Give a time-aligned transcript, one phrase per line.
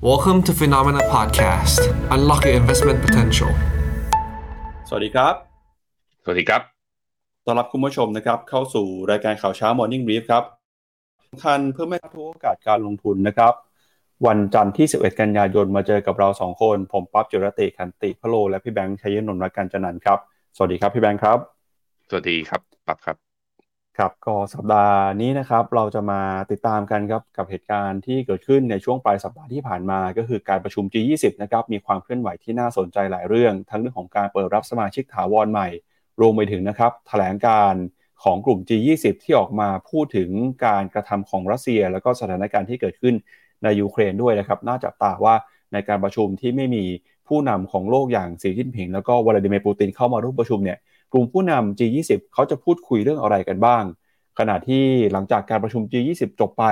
[0.00, 1.80] Welcome to Phenomena Podcast.
[2.14, 3.50] Unlock your investment potential.
[4.88, 5.34] สวัสดีครับ
[6.24, 6.62] สวัสดีครับ
[7.44, 10.44] ต้อนรับคุณผู้ชมนะครับ เข้าสู่รายการข่าวเช้า Morning Brief ครับ
[11.26, 13.52] สำคัญเพื่อไม่พลาดทุกโอกาสการลงทุนนะครับ
[14.26, 20.18] วันจันทร์ที่ 11 กันยายนมาเจอกับเราสองคน ผมปั๊บจุรติขันติพะโล และพี่แบงค์ชัยนนท์รักการจันนันท์ครับ
[20.56, 21.38] สวัสดีครับพี่แบงค์ครับ
[22.08, 23.27] สวัสดีครับปับครับ
[23.98, 26.20] ครับก็สัปดาห์นี้นะครับเราจะมา
[26.50, 35.68] ติดตามกันครับกับเหตุการณ์ที่เกิดขึ้นในช่วงปลายสัปดาห์ที่ผ่านมา ก็คือการประชุม G20 นะครับมีความเคลื่อนไหวที่น่าสนใจหลายเรื่อง ทั้งเรื่องของการเปิดรับสมาชิกถาวรใหม่
[36.20, 37.74] รวมไปถึงนะครับแถลงการ
[38.24, 40.30] ของกลุ่ม G20 ที่ออกมาพูดถึง
[40.66, 43.14] การกระทำของรัสเซีย แล้วก็สถานการณ์ที่เกิดขึ้น
[43.64, 45.34] ในยูเครนด้วยนะครับน่าจับตาว่า
[45.72, 46.84] ในการประชุมที่ไม่มี
[47.28, 50.78] ผู้นำของโลกอย่างสีจิ้นผิง แล้วก็วลาดิเมียร์ปูตินเข้ามาร่วมประชุมเนี่ย
[51.12, 53.84] กลุ่มผู้นำ G20 เขาจะพูดคุยเรื่องอะไรกันบ้าง
[54.38, 56.64] ขณะที่หลังจากการประชุม G20 จบไป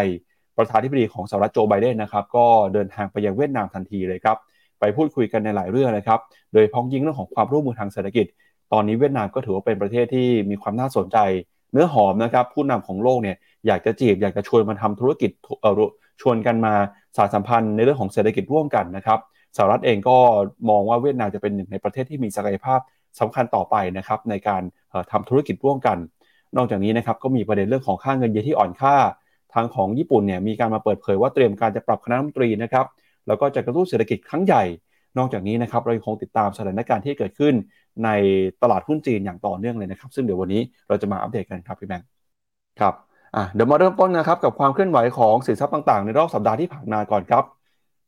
[0.56, 4.36] ประธานธิบดีของสหรัฐโจไบเดนนะครับก็เดินทางไปยังเวียดนามทันทีเลยครับ
[4.80, 6.20] ไปพูดคุยกันในหลายเรื่องนะครับ
[6.52, 8.26] โดยพ้องยิ่งเรื่องของความร่วมมือทางเศรษฐกิจ
[8.72, 11.18] ตอนนี้เวียดนามก็ถือว่าเป็นประเทศที่มีความน่าสนใจ
[11.72, 15.30] เนื้อหอมนะครับผู้นำของโลกเนี่ยอยากจะจีบอยากจะชวนมาทำธุรกิจ
[16.20, 16.74] ชวนกันมา
[17.16, 19.18] สานสัมพันธ์ในเรื่องของเศรษฐกิจร่วมกันนะครับ
[19.56, 20.16] สหรัฐเองก็
[20.70, 22.80] มองว่าเวียดนามจะเป็นหนึ่งในประเทศที่มีศักยภาพ
[23.20, 24.62] สำคัญต่อไปนะครับในการ
[25.12, 25.98] ทำธุรกิจร่วมกัน
[26.56, 28.94] นอกจากนี้นะครับก็มีประเด็นเรื่องของค่าเงินเยนที่อ่อนค่า
[29.54, 32.86] ทางของญี่ปุ่นเนี่ยมีการมาเปิดเผยว่าเตรียมการจะปรับคณะรัฐมนตรีนะครับ
[33.26, 34.64] แล้วก็จะกระตุ้นเศรษฐกิจครั้งใหญ่
[35.18, 37.54] นอกจากนี้นะครับเรายังคงติดตามสถานการณ์ที่เกิดขึ้น
[38.04, 38.10] ใน
[38.62, 42.06] ตลาดหุ้นจีนอย่างต่อเนื่องเลยนะครับ ซึ่งเดี๋ยววันนี้เราจะมาอัปเดตกันครับพี่แบงค์
[42.80, 42.94] ครับ
[43.54, 47.44] เดี๋ยวมาเริ่มต้นนะครับกับความเคลื่อนไหวของสินทรัพย์ต่างๆ ในรอบสัปดาห์ที่ผ่านมาก่อนครับ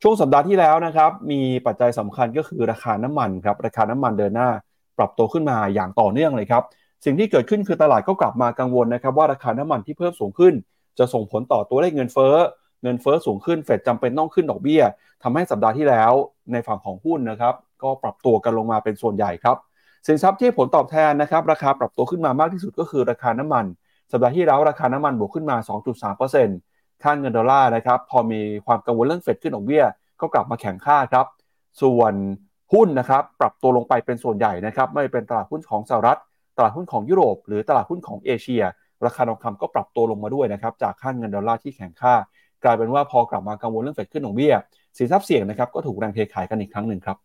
[0.03, 4.51] ช่วงสัปดาห์ที่แล้วนะครับมีปัจจัยสำคัญก็คือราคาน้ำมันครับราคาน้ำมันเดินหน้า
[4.99, 6.63] ปรับตัวขึ้นมาอย่างต่อเนื่องเลยครับ
[7.05, 10.55] สิ่งที่เกิดขึ้นคือตลาดก็กลับมากังวลนะครับว่าราคาน้ำมันที่เพิ่มสูงขึ้น
[10.99, 12.35] จะส่งผลต่อตัวเลขเงินเฟ้อ
[12.83, 14.83] เงินเฟ้อสูงขึ้นเฟดจำเป็นต้องขึ้นดอกเบี้ย
[15.23, 16.13] ทำให้สัปดาห์ที่แล้ว
[16.53, 19.57] ในฝั่งของหุ้นนะครับก็ปรับตัวกันลงมาเป็นส่วนใหญ่ครับ
[20.07, 23.65] สินทรัพย์ที่ผลตอบแทนนะครับราคาปรับตัวขึ้นมามากที่สุดก็คือราคาน้ำมัน
[24.13, 25.57] สัปดาห์ที่แล้วราคาน้ำมันบวกขึ้นมา
[26.29, 29.85] 2.3%ค่าเงินดอลลาร์นะครับพอมีความกังวลเรื่องเฟดขึ้นดอกเบี้ย
[30.21, 31.27] ก็กลับมาแข็งค่าครับ
[31.83, 32.13] ส่วน
[32.73, 36.19] หุ้นนะครับปรับตัวลงไปเป็นส่วนใหญ่นะครับไม่เป็นตลาดหุ้นของสหรัฐ
[36.57, 38.63] ตลาดหุ้นของยุโรป หรือตลาดหุ้นของเอเชีย
[39.05, 42.15] ราคาทองคำก็ปรับตัวลงมาด้วยนะครับจากค่าเงินดอลลาร์ที่แข็งค่า
[42.65, 44.55] กลายเป็นว่าพอกลับมากังวลเรื่องเฟดขึ้นดอกเบี้ย
[44.99, 47.17] สินทรัพย์เสี่ยงนะครับก็ถูกแรงเทขายกันอีกครั้งหนึ่งครับ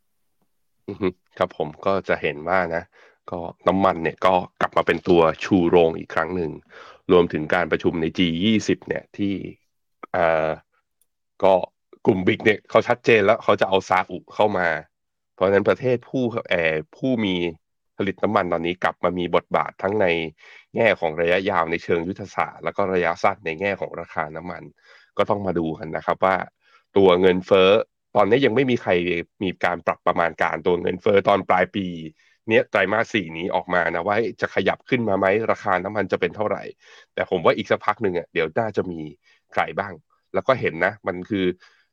[1.38, 2.84] ครับผมก็จะเห็นว่านะ
[3.31, 6.52] ก็น้ำมันเนี่ยก็กลับมาเป็นตัวชูโรงอีกครั้งหนึ่ง
[7.12, 9.34] รวมถึงการประชุมใน G20 เนี่ยที่
[10.16, 10.50] อ่า
[11.44, 11.54] ก็
[12.06, 14.68] กลุ่มบิ๊กเนี่ยเขาชัดเจนแล้วเขาจะเอาซาอุเข้ามา
[15.34, 16.56] เพราะฉะนั้นประเทศผู้แอ
[16.98, 17.36] ผู้มี
[17.98, 20.06] ผลิตน้ำมันตอนนี้กลับมามีบทบาททั้งใน
[20.76, 24.64] แง่ของระยะยาวในเชิงยุทธศาสตร์ แล้วก็ระยะสั้นในแง่ของราคาน้ำมัน
[25.18, 26.36] ก็ต้องมาดูกันนะครับว่า
[26.98, 27.70] ตัวเงินเฟ้อ
[28.16, 28.92] ตอนนี้ยังไม่มีใคร
[29.44, 31.88] มีการปรับประมาณการตัวเงินเฟ้อตอนปลายปี
[32.50, 36.64] เนี้ยไตรมาสสี่นี้ออกมานะว่าจะขยับขึ้นมาไหมราคาน้ำมันจะเป็นเท่าไหร่
[37.14, 39.00] แต่ผมว่าอีกสักพักหนึ่งอะเดี๋ยวน่าจะมี
[39.54, 39.94] ใครบ้าง
[40.34, 41.46] แล้วก็เห็นนะ มันคือ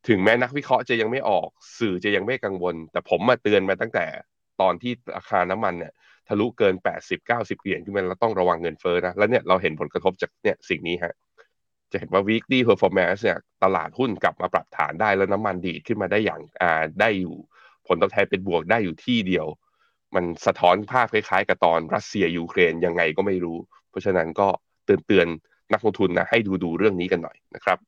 [0.08, 4.06] ถึงแม้นักวิเคราะห์จะยังไม่ออก สื่อจะยังไม่กังวล แต่ผมมาเตือนมาตั้งแต่
[4.60, 5.92] ตอนที่ราคาน้ำมันเนี่ย
[6.28, 11.14] ทะลุเกิน 80 90 เหรียญขึ้นมาแล้วต้องระวังเงินเฟ้อนะ แล้วเนี่ยเราเห็นผลกระทบจากเนี่ยสิ่งนี้ฮะ
[11.92, 17.34] จะเห็นว่า weekly performance เนี่ยตลาดหุ้นกลับมาปรับฐานได้แล้วน้ำมันดีดขึ้นมาได้อย่างอ่าได้อยู่
[17.86, 19.46] ผลตอบแทนเป็นบวกได้อยู่ที่เดียว
[20.14, 23.58] มันสะท้อนภาพคล้ายๆ กับตอนรัสเซียยูเครนยังไงก็ไม่รู้
[23.90, 24.48] เพราะฉะนั้นก็
[24.84, 25.26] เตือนเตือน
[25.72, 27.78] นักลงทุนนะให้ดูดูเรื่องนี้กันหน่อยนะครับ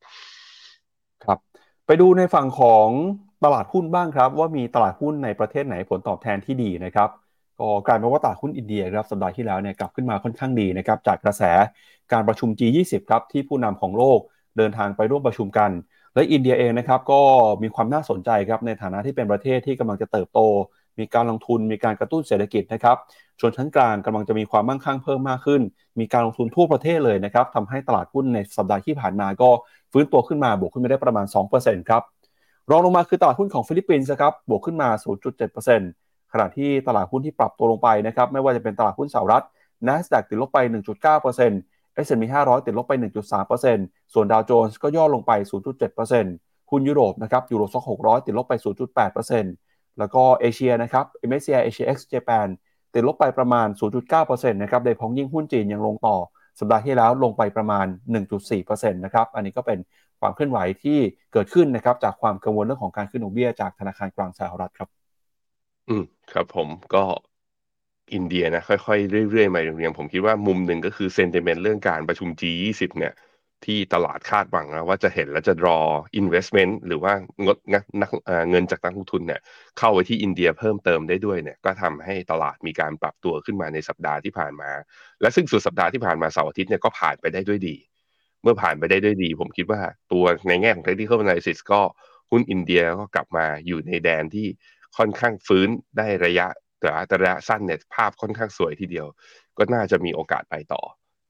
[1.87, 2.89] ไปดูในฝั่งของ
[3.45, 7.09] ตลาดหุ้นบ้างครับ ว่ามีตลาดหุ้นในประเทศไหนผลตอบแทนที่ดีนะครับ
[7.61, 11.43] ก็กลายเป็นว่าตลาดหุ้นอินเดียครับสัปดาห์ที่แล้วเนี่ยกลับขึ้นมาค่อนข้างดีนะครับจากกระแส
[12.13, 14.21] การประชุม G20 ครับที่ผู้นำของโลก
[14.57, 15.71] เดินทางไปร่วมประชุมกัน
[16.15, 17.21] และอินเดียเองนะครับก็
[17.63, 20.41] มีความน่าสนใจครับในฐานะที่เป็นประเทศที่กำลังจะเติบโต
[20.99, 22.97] มีการลงทุนมีการกระตุ้นเศรษฐกิจนะครับ
[23.41, 25.63] ชนชั้นกลางกำลังจะมีความมั่งคั่งเพิ่มมากขึ้น
[25.99, 29.51] มีการลงทุนทั่วประเทศเลยนะครับทำให้ตลาดหุ้นในสัปดาห์ที่ผ่านมาก็
[29.93, 31.27] ฟื้นตัวขึ้นมาบวกขึ้นมาได้ประมาณ
[31.59, 32.03] 2%ครับ
[32.71, 34.89] รองลงมาคือตลาดหุ้นของฟิลิปปินส์ครับบวกขึ้นมา
[35.61, 39.45] 0.7%ขณะที่ตลาดหุ้นที่ปรับตัวลงไปนะครับไม่ว่าจะเป็นตลาดหุ้นสหรัฐ
[39.89, 40.59] NASDAQ ติดลบไป
[41.31, 42.93] 1.9% S&P 500 ติดลบไป
[43.53, 45.33] 1.3%ส่วนดาวโจนส์ก็ย่อลงไป
[46.03, 48.55] 0.7%หุ้นยุโรปนะครับยูโรซ็อก600 ติดลบไป
[49.15, 52.47] 0.8% แล้วก็เอเชียนะครับ MSCI Asia X Japan
[52.95, 53.69] ติดลบไปประมาณ
[54.11, 56.17] 0.9%นะครับโดยพ้องยิ่งหุ้นจีนยังลงต่อ
[56.59, 59.79] สัปดาห์ที่แล้วลงไปประมาณ 1.4%นะครับ อันนี้ก็เป็น
[60.21, 60.99] ความเคลื่อนไหวที่
[61.33, 64.89] เกิดขึ้นนะครับจากความกังวลเรื่องของการขึ้นดอกเบี้ยจากธนาคารกลางสหรัฐครับ
[65.89, 67.05] อืมครับผมก็
[68.15, 73.13] อินเดียนะค่อยๆเรื่อยๆมาเรียงๆผมคิดว่ามุมหนึ่งก็คือเซนติเมนต์เรื่องการประชุม G20 เนี่ย
[73.67, 75.81] ที่ตลาดคาดหวังนะว่าจะเห็นแล้วจะรอ
[76.21, 77.13] investment หรือว่า
[77.45, 78.11] งดนัก
[78.51, 79.41] เงินจากนักลงทุนเนี่ย
[79.79, 84.71] เข้าไปที่อินเดียเพิ่มเติมได้ด้วยเนี่ยก็ทำให้ตลาดมีการปรับตัวขึ้นมาในสัปดาห์ที่ผ่านมา
[85.21, 87.77] และซึ่งสุดสัปดาห์ที่ผ่านมาเสาร์อาทิตย์เนี่ยก็ผ่านไปได้ด้วยดี
[88.43, 89.81] เมื่อผ่านไปได้ด้วยดี ผมคิดว่า
[90.13, 91.81] ตัวในแง่ของ technical analysis ก็
[92.31, 94.47] หุ้นอินเดียก็กลับมาอยู่ในแดนที่
[94.97, 95.69] ค่อนข้างฟื้น
[95.99, 96.47] ได้ระยะ
[96.81, 99.07] แต่ระยะสั้นเนี่ยภาพค่อนข้างสวยทีเดียว
[99.59, 100.83] ก็น่าจะมีโอกาสไปต่อ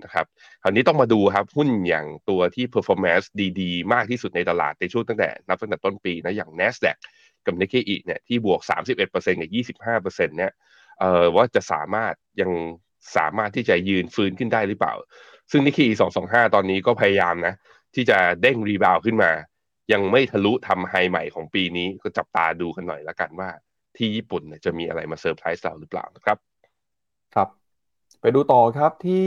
[0.04, 0.26] นะครับ
[0.62, 3.26] คราวนี้ต้องมาดูครับหุ้นอย่างตัวที่ performance
[3.60, 6.96] ดีๆ มากที่สุดในตลาดในช่วงตั้งแต่นับตั้งแต่ต้นปีนะอย่าง NASDAQ
[7.46, 8.60] กับ Nikkei เนี่ยที่บวก
[9.00, 9.50] 31%กับ
[9.92, 10.52] 25%เนี่ย
[10.98, 12.50] เอ่อว่าจะสามารถยัง
[13.16, 14.94] สามารถที่จะยืนฟื้นขึ้นได้หรือเปล่า
[15.50, 15.88] ซึ่ง Nikkei
[16.22, 17.54] 225 ตอนนี้ก็พยายามนะ
[17.94, 19.32] ที่จะเด้ง rebound ขึ้นมา
[19.92, 23.50] ยังไม่ทะลุทำ high ใหม่ของปีนี้ก็จับตาดูกันหน่อยละกันว่า
[23.96, 26.38] ที่ญี่ปุ่นจะมีอะไรมาเซอร์ไพรส์เราหรือเปล่านะครับ
[27.34, 27.48] ครับ
[28.22, 29.26] ไปดูต่อครับที่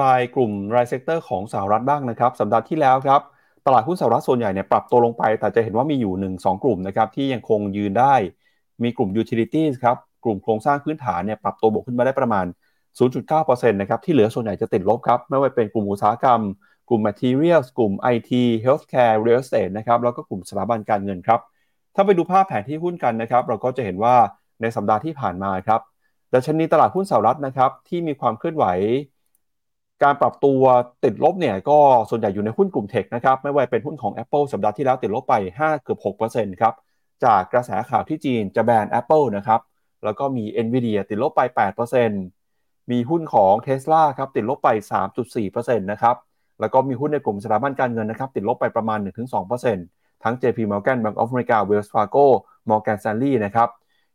[0.00, 3.20] รายกลุ่มราย sector ของสหรัฐบ้างนะครับ สัปดาห์ที่แล้วครับ
[3.66, 8.14] ตลาดหุ้นสหรัฐส่วนใหญ่เนี่ยปรับตัวลงไป แต่จะเห็นว่ามีอยู่ 1 2 กลุ่มนะครับที่ยังคงยืนได้
[8.82, 12.46] มีกลุ่ม Utilities ครับกลุ่มโครงสร้างพื้นฐานเนี่ยปรับตัวบวกขึ้นมาได้ประมาณ
[13.12, 16.40] 0.9%นะครับที่เหลือส่วนใหญ่จะติดลบครับไม่ว่าเป็นกลุ่มอุตสาหกรรม
[16.88, 18.30] กลุ่ม Materials กลุ่ม IT
[18.64, 21.40] Healthcare Real Estate นะครับแล้วก็กลุ่มสถาบันการเงินครับ
[21.94, 24.16] ถ้าไปดูภาพแผนที่หุ้นกันนะครับเราก็จะเห็นว่า
[24.60, 25.80] ในสัปดาห์ที่ผ่านมาครับ
[26.34, 28.64] ดัชนีตลาดหุ้นสหรัฐนะครับที่มีความเคลื่อนไหว
[30.02, 30.62] การปรับตัว
[31.04, 31.78] ติดลบเนี่ยก็
[32.10, 35.98] ส่วนใหญ่อยู่ในหุ้นกลุ่มเทคนะครับไม่ว่าเป็นหุ้นของ Apple สัปดาห์ที่แล้วติดลบไป5เกือบ
[36.30, 36.74] 6%ครับ
[37.24, 39.60] จากกระแสข่าวที่จีนจะแบน Apple นะครับ
[40.04, 41.40] แล้วก็มี Nvidia ติดลบไป
[42.16, 44.68] 8%มีหุ้นของ Tesla ครับติดลบไป
[45.28, 46.16] 3.4%นะครับ
[46.60, 48.98] แล้วก็มีหุ้นในกลุ่มสถาบันการเงินนะครับติดลบไปประมาณ
[49.60, 52.26] 1-2%ทั้ง JP Morgan Bank of America Wells Fargo
[52.70, 53.68] Morgan Stanley นะครับ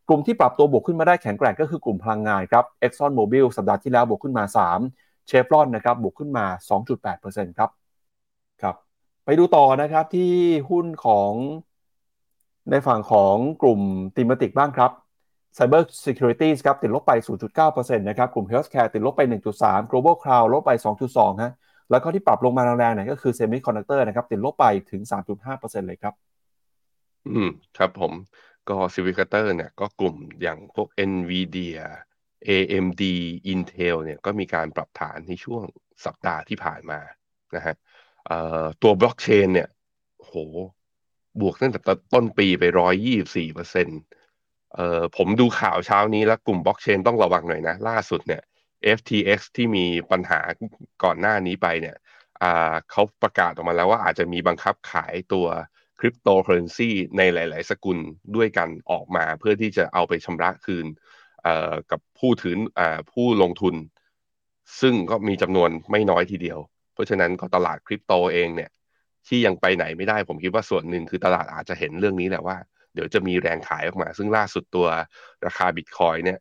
[0.09, 4.43] กลุ่มที่ปรับตัวบวกขึ้นมาได้แข็งแกร่งก็คือกลุ่มพลังงานครับ Exxon Mobil สัปดาห์ที่แล้วบวกขึ้นมา
[4.85, 6.45] 3 เชฟรอนนะครับบวกขึ้นมา
[7.01, 7.69] 2.8%ครับ
[8.61, 8.75] ครับ
[9.25, 10.31] ไปดูต่อนะครับที่
[10.69, 11.31] หุ้นของ
[12.71, 13.81] ในฝั่งของกลุ่ม
[14.15, 14.91] ติมติกบ้างครับ
[15.57, 17.11] Cyber Securities ครับติดลบไป
[17.55, 19.21] 0.9%นะครับกลุ่ม Healthcare ติดลบไป
[19.57, 20.71] 1.3 Global Cloud ลบไป
[21.07, 21.53] 2.2 ฮะ
[21.91, 25.01] แล้วก็ที่ปรับลงมาแรงๆเนี่ยก็คือ Semiconductor นะครับติดลบไปถึง
[25.45, 26.13] 3.5%เลยครับ
[27.27, 28.13] อืมครับผม
[28.69, 31.79] ก็ซิวิคเตอร์เนี่ยก็กลุ่มอย่างพวก NVIDIA
[32.47, 33.03] AMD
[33.53, 35.63] Intel เนี่ยก็มีการปรับฐานในช่วง
[36.05, 36.99] สัปดาห์ที่ผ่านมา
[37.55, 37.75] นะฮะ
[38.81, 39.69] ตัวบล็อกเชนเนี่ย
[40.19, 40.33] โห
[41.39, 41.79] บวกตั้งแต่
[42.13, 43.99] ต้นปีไปร้อยยี่สี่เปอร์เซ็นต์
[44.75, 48.41] เอ่อผมดูข่าวเช้านี้แล้วกลุ่มบล็อกเชนต้องระวังหน่อยนะ ล่าสุดเนี่ย
[48.97, 50.39] FTX ที่มีปัญหา
[51.03, 51.95] ก่อนหน้านี้ไปเนี่ย
[52.41, 55.47] อ่าเขาประกาศออกมาแล้วว่าอาจจะมีบังคับขายตัว
[55.99, 57.97] คริปโทเคอร์เรนซีในหลาย ๆ สกุล
[58.35, 60.85] ด้วยกันออกมาเพื่อที่จะเอาไปชำระคืน
[61.91, 62.55] กับผู้ถือ
[63.11, 63.75] ผู้ลงทุน
[64.81, 66.59] ซึ่งก็มีจำนวนไม่น้อยทีเดียว
[66.93, 68.69] เพราะฉะนั้นก็ตลาดคริปโตเองเนี่ย
[69.27, 72.57] ที่ยังไปไหนไม่ได้ผมคิดว่าส่วนหนึ่งคือตลาดอาจจะเห็นเรื่องนี้แหละว่า
[72.93, 74.87] เดี๋ยวจะมีแรงขายออกมา ซึ่งล่าสุดตัว
[75.45, 76.39] ราคาบิตคอยเนี่ย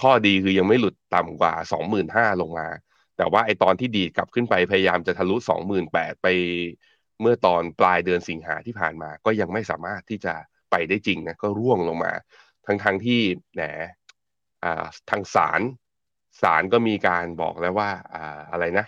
[0.00, 1.54] ข้อดีคือยังไม่หลุดต่ำกว่า
[1.98, 2.68] 25,000 ลงมา
[3.16, 5.36] แต่ว่าไอตอนที่ดีกลับขึ้นไปพยายามจะทะลุ
[5.68, 6.26] 28,000 ไป
[7.22, 10.34] เมื่อตอนปลายเดือนสิงหาที่ผ่านมา ก็ยังไม่สามารถที่จะ
[10.70, 12.12] ไปได้จริงนะก็ร่วงลงมา
[12.66, 13.20] ทั้งๆทที่
[13.54, 13.62] แหน
[15.10, 15.60] ทางศาล
[16.42, 17.90] ศาลก็มีการบอกแล้วว่า
[18.52, 18.86] อะไรนะ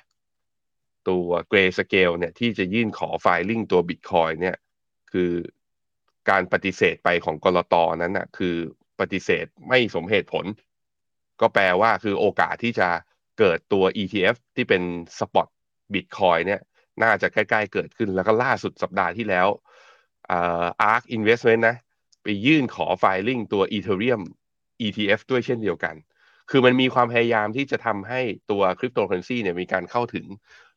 [1.08, 4.56] ตัวเกรสเกลเนี่ยที่จะยื่นขอไฟลิ่งตัวบิตคอยเนี่ย
[5.12, 5.32] คือ
[6.30, 8.56] การปฏิเสธไปของกรตนั้นนะ่ะคือ
[9.00, 10.44] ปฏิเสธไม่สมเหตุผล
[11.40, 12.88] ก็แปลว่าคือโอกาสที่จะ
[13.38, 14.82] เกิดตัว ETF ที่เป็น
[15.18, 15.48] สปอต
[15.94, 16.60] บิตคอยเนี่ย
[17.02, 19.48] น่าจะใกล้ๆเกิดขึ้นแล้วก็ล่าสุดสัปดาห์ที่แล้ว
[20.30, 21.76] อ่า ARK Investment นะ
[22.22, 24.22] ไปยื่นขอ filing ตัว Ethereum
[24.86, 25.94] ETF ด้วยเช่นเดียวกัน
[26.50, 28.20] คือมันมีความพยายามที่จะทำให้
[28.50, 30.26] ตัวคริปโทเคอร์เรนซีเนี่ยมีการเข้าถึง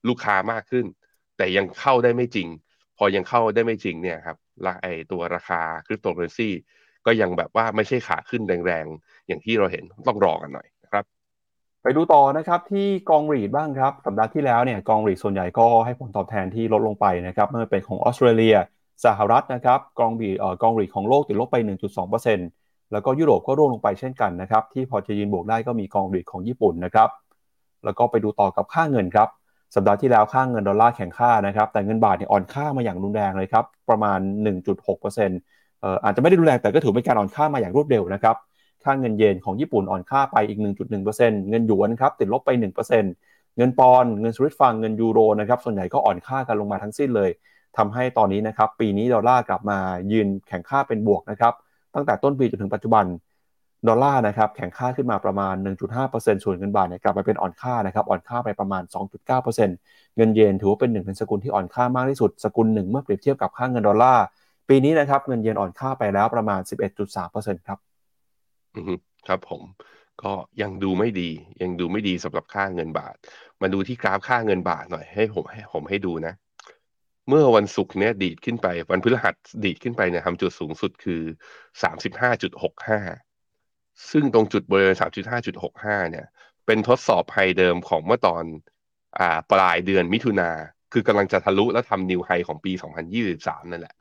[0.07, 0.85] ลูกค้ามากขึ้น
[1.37, 2.47] แต่ยังเข้าได้ไม่จริง
[2.97, 4.37] พอยังเข้าได้ไม่จริงเนี่ยครับ
[4.81, 6.49] ไอตัวราคาคริปโทเคอร์เรนซี
[7.05, 10.67] ก็ยังแบบว่าไม่ใช่ขาขึ้นแรงๆ อย่างที่เราเห็นต้องรอกันหน่อย
[11.87, 18.55] ไปดูต่อนะครับที่กอง REIT บ้างครับ สัปดาห์ที่แล้วเนี่ยกอง REIT ส่วนใหญ่ก็ให้ผลตอบแทนที่ลดลงไปนะครับไม่ว่าเป็นของออสเตรเลีย
[19.05, 21.57] สหรัฐนะครับกองรีดเอ่อกองรีดของโลกติดลบไป
[22.25, 27.09] 1.2%แล้วก็ยุโรปก็ร่วงลงไปเช่นกันนะครับที่พอจะยืนบวกได้ก็มีกองรีดของญี่ปุ่นนะครับ
[27.85, 29.27] แล้วก็ไปดูต่อกับค่าเงินครับ
[29.75, 35.39] สัปดาห์ที่แล้วค่าเงินดอลลาร์แข็งค่านะครับแต่เงินบาทเนี่ยอ่อนค่ามาอย่างรุนแรงเลยครับประมาณ 1.6%
[35.79, 38.35] เอ่ออาจจะไม่ได้รุนแรงแต่ก็ถือเป็นการอ่อนค่ามาอย่างรวดเร็วนะครับ
[38.83, 47.29] ค่าเงินเยนของญี่ปุ่นอ่อนค่าไปอีก 1.1%เงินหยวนครับติดลบไป 1%เงินปอนเงินสวิตฟังเงินยูโรนะครับส่วนใหญ่ก็อ่อนค่ากันลงมาทั้งสิ้นเลย
[47.77, 49.79] ทำให้ตอนนี้นะครับปีนี้ดอลลาร์กลับมา
[50.11, 51.53] ยืนแข็งค่าเป็นบวกนะครับ
[51.95, 53.05] ตั้งแต่ต้นปีจนถึงปัจจุบัน
[53.87, 55.55] ดอลลาร์นะครับแข่งค่าขึ้นมาประมาณ
[55.99, 58.83] 1.5%ส่วนเงินบาทเนี่ยกลับมาเป็นอ่อนค่านะครับอ่อนค่าไปประมาณ
[59.49, 64.23] 2.9%เงินเยนถือว่าเป็นหนึ่งในสกุลที่อ่อนค่ามากที่สุด สกุลหนึ่งเมื่อเปรียบเทียบกับค่าเงินดอลลาร์
[64.69, 66.59] ปีนี้นะครับเงินเยนอ่อนค่าไปแล้วประมาณ
[67.13, 67.77] 11.3%ครับ
[69.27, 69.61] ครับผม
[70.23, 71.29] ก็ยังดูไม่ดี
[71.61, 73.15] ยังดูไม่ดีสำหรับค่าเงินบาท
[73.61, 76.33] มาดูที่กราฟค่าเงินบาทหน่อยให้ผมให้ผมให้ดูนะ
[77.29, 81.21] เมื่อวันศุกร์เนี้ยดีดขึ้นไป วันพฤหัสดีดขึ้นไปเนี่ยทำจุดสูงสุดคือ
[81.83, 82.99] สามสิบห้าจุดหกห้า
[84.11, 86.25] ซึ่งตรงจุดบริเวณสามจุดห้าจุดหกห้าเนี่ย
[86.65, 88.43] เป็นทดสอบไฮเดิมของเมื่อตอน
[89.19, 90.49] อ่าปลายเดือนมิถุนา
[90.93, 93.95] คือกำลังจะทะลุแล้วทำนิวไฮของปีสองพันยี่สิบสามนั่นแหละ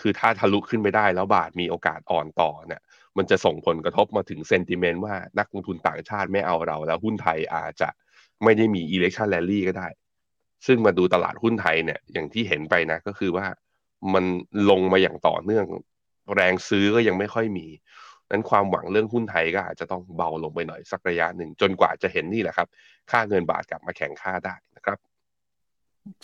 [0.00, 2.82] คือถ้าทะลุขึ้นไปได้แล้วบาทมีโอกาสอ่อนต่อเนี่ย
[3.20, 7.88] มันจะส่งผลกระทบมาถึงเซนติเมนต์ว่านักลงทุนต่างชาติไม่เอาเรา แล้วหุ้นไทยอาจจะ
[8.44, 9.88] ไม่ได้มี election rally ก็ได้
[10.66, 13.46] ซึ่งมาดูตลาดหุ้นไทยเนี่ยอย่างที่เห็นไปนะก็คือว่า
[14.14, 14.24] มัน
[14.70, 15.64] ลงมาอย่างต่อเนื่อง
[16.34, 17.66] แรงซื้อก็ยังไม่ค่อยมี
[18.30, 22.68] นั้นความหวังเรื่องหุ้นไทยก็อาจจะต้องเบาลงไปหน่อยสักระยะหนึ่ง จนกว่าจะเห็นนี่แหละครับ
[23.10, 24.98] ค่าเงินบาทกลับมาแข็งค่าได้นะครับ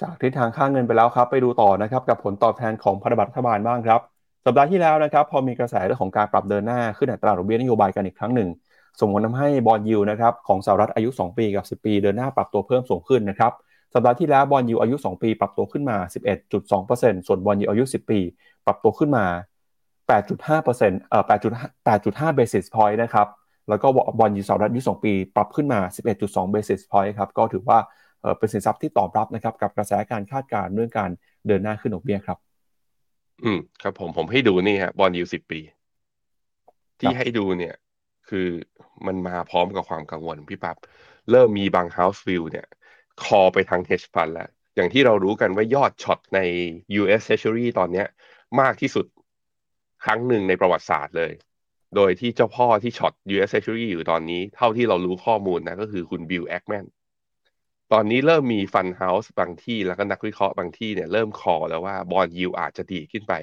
[0.00, 4.00] จากทิศทางค่าเงินไปแล้วครับ ไปดูต่อนะครับ กับผลตอบแทนของพันธบัตรรัฐบาลบ้างครับ
[4.48, 8.48] สัปดาห์ที่แล้วนะครับพอมีกระแสเรื่องของการปรับเดินหน้าขึ้นอัตราดอกเบี้ยนโยบายกันอีกครั้งหนึ่ง
[9.00, 13.52] ส่งผลทาให้บอลยูนะครับของสหรัฐอายุ 2 ปีกับ 10 ปี เดินหน้าปรับตัวเพิ่มสูงขึ้นนะครับ
[13.94, 15.96] สัปดาห์ที่แล้ว bond yield อายุ 2 ปีปรับตัวขึ้นมา
[16.62, 18.20] 11.2%ส่วน bond yield อายุ 10 ปี
[18.66, 19.24] ปรับตัวขึ้นมา
[20.06, 21.24] 8.5%เอ่อ
[21.96, 23.26] 8.5 basis point นะครับ
[23.68, 23.86] แล้วก็
[24.18, 25.80] bond yield สหรัฐอายุ 2 ปี ปรับขึ้นมา
[26.16, 27.78] 11.2 basis point ครับก็ถือว่า
[28.38, 31.10] เป็นสินทรัพย์ที่ตอบรับนะครับกับกระแสการคาดการณ์เรื่องการ
[31.46, 32.38] เดินหน้าขึ้นดอกเบี้ยครับ
[33.44, 35.60] อืมครับผมผมให้ดูนี่ฮะ bond yield สิบปี
[37.00, 37.74] ที่ให้ดูเนี่ย
[38.28, 38.48] คือ
[39.06, 40.76] มันมาพร้อมกับความกังวลพี่ปั๊บ
[41.30, 42.66] เริ่มมีบาง House View เนี่ย
[43.24, 46.40] call ไปทาง hedge fund แล้ว อย่างที่เรารู้กันว่ายอด short ใน
[47.00, 48.06] US Treasury ตอนเนี้ย
[48.60, 49.06] มากที่สุด
[50.04, 51.32] ครั้งหนึ่งในประวัติศาสตร์เลย
[51.96, 56.84] โดยที่เจ้าพ่อที่ช็อต US Treasury อยู่ตอนนี้ เท่าที่เรารู้ข้อมูลนะ ก็คือคุณบิลแอคแมน
[57.92, 63.34] ตอนนี้เริ่มมี fund house บางที่แล้วก็นักวิเคราะห์บางที่เนี่ยเริ่ม call แล้วว่า bond yield อาจจะดีดขึ้นไป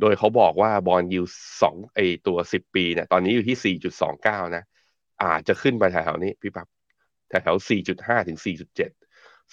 [0.00, 1.22] โดยเขาบอกว่า bond yield
[1.62, 4.62] สองไอตัวสิบปีเนี่ยตอนนี้อยู่ที่สี่จุดสองเก้านะ
[5.24, 6.68] อาจจะขึ้นไปแถวๆนี้พี่ปั๊บ
[7.28, 8.90] แถวสี่จุดห้าถึงสี่จุดเจ็ด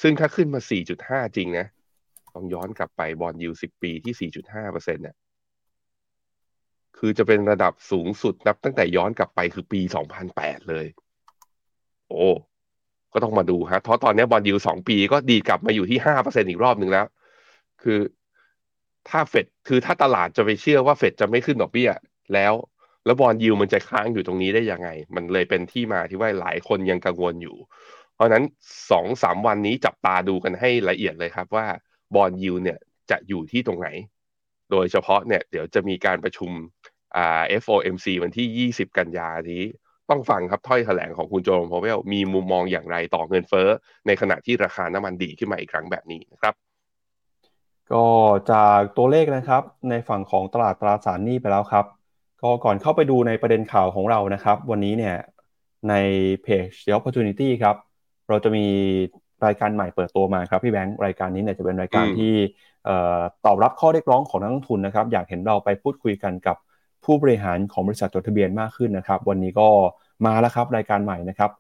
[0.01, 1.67] ซึ่งถ้าขึ้นมาสี่จุดห้าจริงนะ
[2.33, 5.15] ต้องย้อนกลับไป bond yield สิบปีที่สี่จุดห้าเปอร์เซ็นต์เนี่ย
[6.97, 10.85] คือจะเป็นระดับสูงสุดนับตั้งแต่ย้อนกลับไปคือปีสองพันแปดเลย
[12.09, 12.29] โอ้
[13.15, 17.05] ก็ต้องมาดูฮะเพราะตอนนี้ bond yield สองปีก็ดีดกลับมาอยู่ที่ห้าเปอร์เซ็นอีกรอบหนึ่งแล้ว
[17.81, 17.99] คือ
[19.09, 21.89] ถ้าเฟดคือถ้าตลาดจะไปเชื่อว่าเฟดจะไม่ขึ้นดอกเบี้ย
[22.33, 22.53] แล้ว
[23.05, 27.57] แล้ว bond yield มันจะค้างอยู่ตรงนี้ได้ยังไง มันเลยเป็นที่มาที่ว่าหลายคนยังกังวลอยู่
[28.13, 28.43] เพราะนั้น
[28.91, 31.65] สองสามวันนี้จับตาดูกันให้ละเอียดเลยครับว่า
[32.15, 32.79] bond yield เนี่ย
[33.09, 33.87] จะอยู่ที่ตรงไหน
[34.71, 36.51] โดยเฉพาะเนี่ยเดี๋ยวจะมีการประชุม
[37.15, 39.63] อ่า FOMC วันที่ 20 กันยานี้
[40.09, 43.67] ต้องฟังครับถ้อยแถลงของคุณโจมพอเวลมีมุมมองอย่างไรต่อเงินเฟ้อ
[44.07, 46.53] ในขณะที่ราคาน้ำมันดีขึ้นมาอีกครั้งแบบนี้นะครับ
[47.91, 48.05] ก็
[48.51, 51.85] จากตัวเลขนะครับ ในฝั่งของตลาดตราสารหนี้ไปแล้วครับ
[52.41, 55.15] ก็ก่อนเข้าไปดูในประเด็นข่าวของเรานะครับ วันนี้เนี่ย
[55.89, 55.93] ใน
[56.43, 57.75] เพจ The Opportunity ครับ
[58.29, 58.65] เราจะมี
[59.45, 62.33] รายการใหม่เปิดตัวมาครับพี่แบงค์รายการนี้เนี่ยจะเป็นรายการที่
[63.45, 66.57] ตอบรับข้อเรียกร้องของนักลงทุนนะครับ อยากเห็นเราไปพูดคุยกันกับ
[67.05, 69.67] ผู้บริหารของบริษัทจดทะเบียนมากขึ้นนะครับ วันนี้ก็
[70.25, 71.51] มาแล้วครับรายการใหม่นะครับ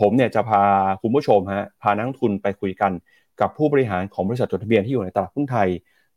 [0.00, 0.62] ผมเนี่ยจะพา
[1.02, 2.92] คุณผู้ชมฮะพานักทุนไปคุยกัน
[3.40, 5.68] กับผู้บริหารของบริษัทจดทะเบียนที่อยู่ในตลาดหุ้นไทย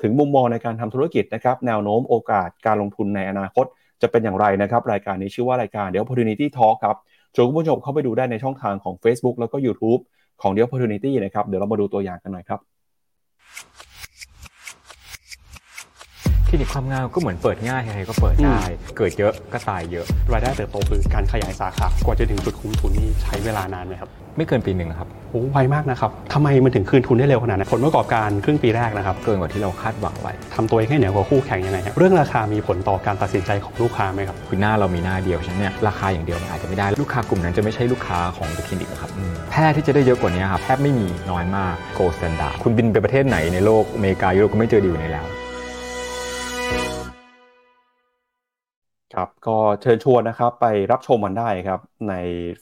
[0.02, 3.66] ถึงมุมมองในการทำธุรกิจนะครับแนวโน้มโอกาสการลงทุนในอนาคต
[4.02, 6.98] จะเป็นอย่างไรนะครับ รายการนี้ชื่อว่ารายการเดี๋ยว Opportunity Talk ครับ
[7.36, 10.02] ชวนคุณผู้ชมเข้าไปดูได้ในช่องทางของ Facebook แล้วก็ YouTube
[10.42, 12.60] ของเดี๋ยว Opportunity นะครับเดี๋ยวเรามาดูตัวอย่างกันหน่อยครับ
[16.56, 18.60] ลินิกความงามก็เหมือนเปิดง่ายใครก็เปิดได้
[18.98, 39.12] เกิดเยอะก็ตายเยอะ รายได้เติบโตคือการขยายสาขากว่าจะถึงจุดคุ้มทุนนี่ใช้เวลานานไหมครับ ไม่เกินปีหนึ่งครับโอ้ไวมากนะครับทำไมมันถึงคืนทุนได้เร็วขนาดนั้นผลประกอบการครึ่งปีแรกนะครับเกินกว่าที่เราคาดหวังไว้ทำตัวให้เหนือกว่าคู่แข่งยังไงครับเรื่องราคามีผลต่อการตัดสินใจของลูกค้าไหมครับคือหน้าเรามีหน้าเดียวฉะนั้นเนี่ยราคาอย่างเดียวมันอาจจะไม่ได้ลูกค้ากลุ่มนั้นจะไม่ใช่ลูกค้าของคลินิกครับ
[39.52, 45.26] แพทย์ที่จะได้เยอะกว่านี้ครับแทบไม่มีน้อยมาก gold standard คุณบินไปประเทศไหนในโลกอเมริกายุโรปก็ไม่เจอดีอยู่ในแล้ว
[49.14, 52.14] ครับ ก็เชิญชวนนะครับไปรับชมมันได้ครับ ใน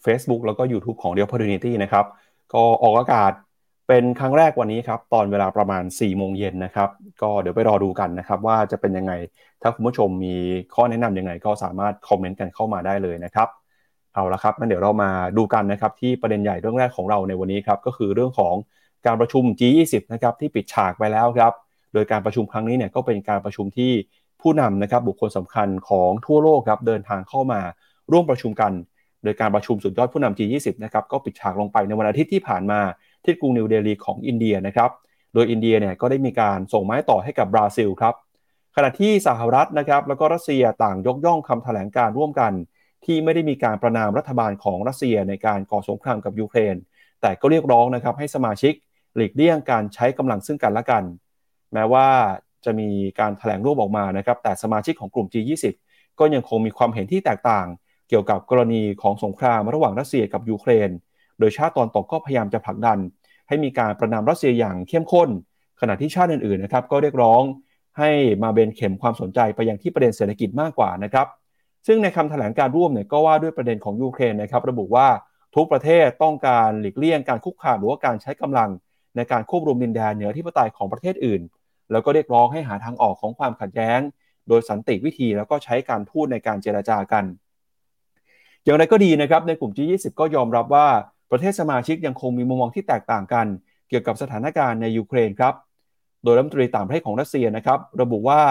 [0.05, 2.05] Facebook แล้วก็ YouTube ของ The Opportunity นะครับ
[2.53, 3.31] ก็ออกอากาศ
[3.87, 6.89] เป็นครั้งแรกวันนี้ครับ ตอนเวลาประมาณ4โมงเย็นนะครับ
[7.21, 9.13] ก็เดี๋ยวไปรอดูกันนะครับ ว่าจะเป็นยังไง
[9.61, 10.35] ถ้าคุณผู้ชมมี
[10.75, 13.47] ข้อแนะนำยังไง ก็สามารถคอมเมนต์กันเข้ามาได้เลยนะครับ
[14.13, 18.55] เอาละครับงั้นเดี๋ยวเรามาดูกันนะครับ ที่ประเด็นใหญ่เรื่องแรกของเราในวันนี้ครับก็คือเรื่องของ
[19.05, 21.53] การประชุม G20 นะครับที่ปิดฉากไปแล้วครับ
[21.93, 23.91] โดยการประชุมครั้งนี้เนี่ยก็เป็นการประชุมที่
[24.43, 27.61] ผู้นำนะครับบุคคลสำคัญของทั่วโลกครับเดินทางเข้ามา
[28.11, 28.71] ร่วมประชุมกัน
[29.23, 32.79] โดยการประชุมสุดยอดผู้นำ G20 นะครับก็ปิดฉากลงไปในวันอาทิตย์ที่ผ่านมา
[33.23, 34.91] ที่กรุงนิวเดลีของอินเดียนะครับ
[35.33, 38.13] โดยอินเดียเนี่ยก็ได้มีการส่งไม้ต่อให้กับบราซิลครับ
[38.75, 42.53] ขณะที่สหรัฐนะครับแล้วก็รัสเซียต่างยกย่องคำแถลงการร่วมกัน
[43.05, 46.75] ที่ไม่ได้มีการประนามรัฐบาลของรัสเซียในการก่อสงครามกับยูเครน
[47.21, 48.73] แต่ก็เรียกร้องนะครับให้สมาชิก
[49.15, 51.03] หลีกเลี่ยงการใช้กำลังซึ่งกันและกัน
[51.73, 52.07] แม้ว่า
[52.65, 52.89] จะมี
[53.19, 55.65] การถแถลงร่วมออกมานะครับ แต่สมาชิกของกลุ่ม G20
[56.19, 57.67] ก็ยังคงมีความเห็นที่แตกต่าง
[58.09, 60.89] เกี่ยวกับกรณีของสงครามระหว่างรัสเซียกับยูเครน
[61.39, 62.99] โดยชาติตอนตกก็พยายามจะผลักดัน
[63.47, 65.29] ให้มีการประนามรัสเซียอย่างเข้มข้น
[65.81, 67.41] ขณะที่ชาติอื่นๆนะครับก็เรียกร้อง
[67.99, 68.09] ให้
[68.43, 71.27] มาเบนเข็มความสนใจไปยังที่ประเด็นเศรษฐกิจมากกว่านะครับ
[71.87, 75.07] ซึ่งในคำแถลงการร่วมเนี่ยก็ว่าด้วยประเด็นของยูเครนนะครับระบุว่า
[75.55, 78.69] ทุกประเทศต้องการหลีกเลี่ยงการคุกคามหรือว่าการใช้กำลัง
[79.15, 81.41] ในการควบรวมดินแดนเหนือที่ปไตยของประเทศอื่น
[81.93, 83.99] แล้วก็เรียกร้องให้หาทางออกของความขัดแย้ง
[84.47, 87.23] โดยสันติวิธีแล้วก็ใช้การทูตในการเจรจากัน
[88.63, 90.87] อย่างไรก็ดีนะครับในกลุ่ม G20 ก็ยอมรับว่า
[91.31, 93.45] ประเทศสมาชิกยังคงมีมุมมองที่แตกต่างกัน
[93.89, 95.53] เกี่ยวกับสถานการณ์ในยูเครนครับ
[96.23, 98.41] โดยรัฐมนตรีต่างประเทศของรัสเซียนะครับระบุว่า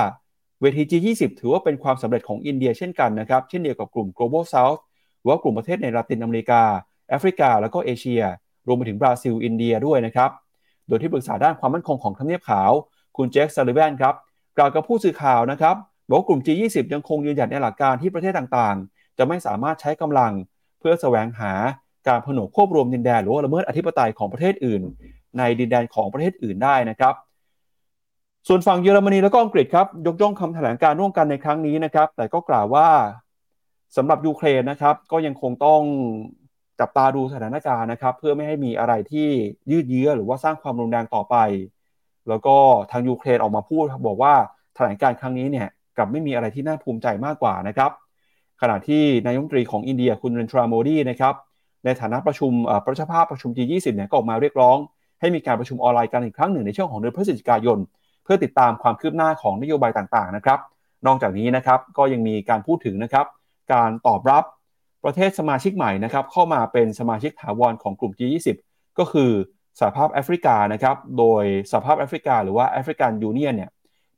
[0.61, 4.79] เวที G20 ถือว่าเป็นความสำเร็จของอินเดียเช่นกันนะครับเช่นเดียวกับกลุ่ม global south
[5.19, 6.63] หรือว่ากลุ่มประเทศในลาตินอเมริกา
[7.09, 8.23] แอฟริกา แล้วก็เอเชีย
[8.67, 10.31] รวมไปถึงบราซิลอินเดียด้วยนะครับ
[10.89, 12.71] โดยที่ปรึกษาด้านความมั่นคงของทำเนียบขาว
[13.17, 14.15] คุณเจคซัลลิแวนครับ
[14.57, 15.77] กล่าวกับผู้สื่อข่าวนะครับ
[16.09, 20.33] บอกกลุ่ม G20 ยังคงยืนหยัดในหลักการที่ประเทศต่างๆ จะไม่สามารถใช้กำลัง
[20.81, 21.53] เพื่อแสวงหา
[22.09, 24.83] การผนวกควบรวมดินแดนหรือว่าละเมิดอธิปไตยของประเทศอื่น
[25.39, 27.15] ในดินแดนของประเทศอื่นได้นะครับ
[28.49, 32.89] ส่วนฝั่งเยอรมนีและก็อังกฤษครับยกย่องคำแถลงการร่วมกันในครั้งนี้นะครับ แต่ก็กล่าวว่า
[33.97, 35.83] สำหรับยูเครนนะครับก็ยังคงต้อง
[36.81, 39.29] จับตาดูสถานการณ์นะครับ เพื่อไม่ให้มีอะไรที่
[39.71, 41.37] ยืดเยื้อหรือว่าสร้างความรุนแรงต่อไป
[42.29, 42.57] แล้วก็
[42.91, 44.35] ทางยูเครนออกมาพูดบอกว่า
[44.75, 47.91] แถลงการครั้งนี้เนี่ยกับไม่มีอะไรที่น่าภูมิใจมากกว่านะครับ
[48.61, 51.35] ขณะที่นายมนตรีของอินเดียคุณเรนทราโมดีนะครับ
[51.85, 52.53] ในฐานะประชุม
[52.87, 54.77] ประชาภาพประชุม G20 เนี่ยก็ออกมาเรียกร้อง
[55.21, 57.79] ให้มีการประชุมออนไลน์กันอีกครั้งหนึ่งในช่วงของเดือนพฤศจิกายน
[58.25, 60.59] เพื่อติดตามความคืบหน้าของนโยบายต่างๆนะครับ
[61.07, 63.27] นอกจากนี้นะครับก็ยังมีการพูดถึงนะครับ
[63.73, 64.45] การตอบรับ
[65.05, 68.49] ประเทศสมาชิกใหม่นะครับเข้ามาเป็นสมาชิกถาวรของกลุ่ม G20
[68.99, 69.31] ก็คือ
[69.81, 73.71] สหภาพแอฟริกานะครับ โดยสหภาพแอฟริกาหรือว่าแอฟริกันยูเนียนเนี่ย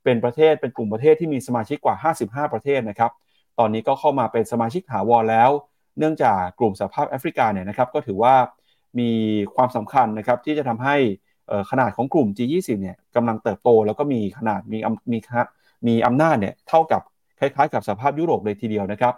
[0.05, 1.97] เป็นประเทศเป็นกลุ่มประเทศที่มีสมาชิกกว่า
[2.45, 3.11] 55 ประเทศนะครับ
[3.59, 5.51] ตอนนี้ก็เข้ามาเป็นสมาชิกถาวรแล้ว
[5.99, 8.35] เนื่องจากกลุ่มสหภาพแอฟริกาเนี่ยนะครับก็ถือว่า
[8.99, 9.11] มี
[9.55, 10.97] ความสำคัญนะครับที่จะทำให้
[11.71, 14.79] ขนาดของกลุ่ม G20 เนี่ยกำลังเติบโต แล้วก็มีขนาดมี
[15.13, 15.19] มี
[15.87, 17.03] มีอำนาจเนี่ยเท่ากับ
[17.39, 19.15] คล้ายๆ กับสหภาพยุโรปเลยทีเดียวนะครับ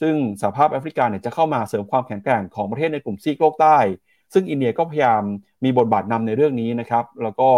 [0.00, 3.78] ซึ่งสหภาพแอฟริกาเนี่ยจะเข้ามาเสริมความแข็งแกร่งของประเทศในกลุ่มซีกโลกใต้
[4.32, 5.22] ซึ่งอินเดียก็พยายาม
[5.64, 7.48] มีบทบาทนำในเรื่องนี้นะครับ แล้วก็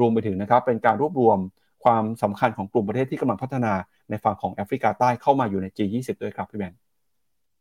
[0.00, 1.38] รวมไปถึงนะครับเป็นการรวบรวม
[1.84, 3.72] ความสำคัญของกลุ่มประเทศที่กำลังพัฒนา
[4.10, 6.78] ในฝั่งของแอฟริกาใต้เข้ามาอยู่ใน G20 ด้วยครับพี่แบงค์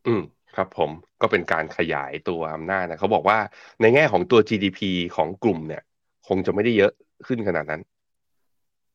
[0.08, 0.24] อืม
[0.56, 3.38] ครับผมก็เป็นการขยายตัวอำนาจนะเขาบอกว่า
[3.82, 4.80] ในแง่ของตัว GDP
[5.16, 5.84] ของกลุ่มเนี่ย
[6.28, 6.92] คงจะไม่ได้เยอะ
[7.28, 7.82] ขึ้นขนาดนั้น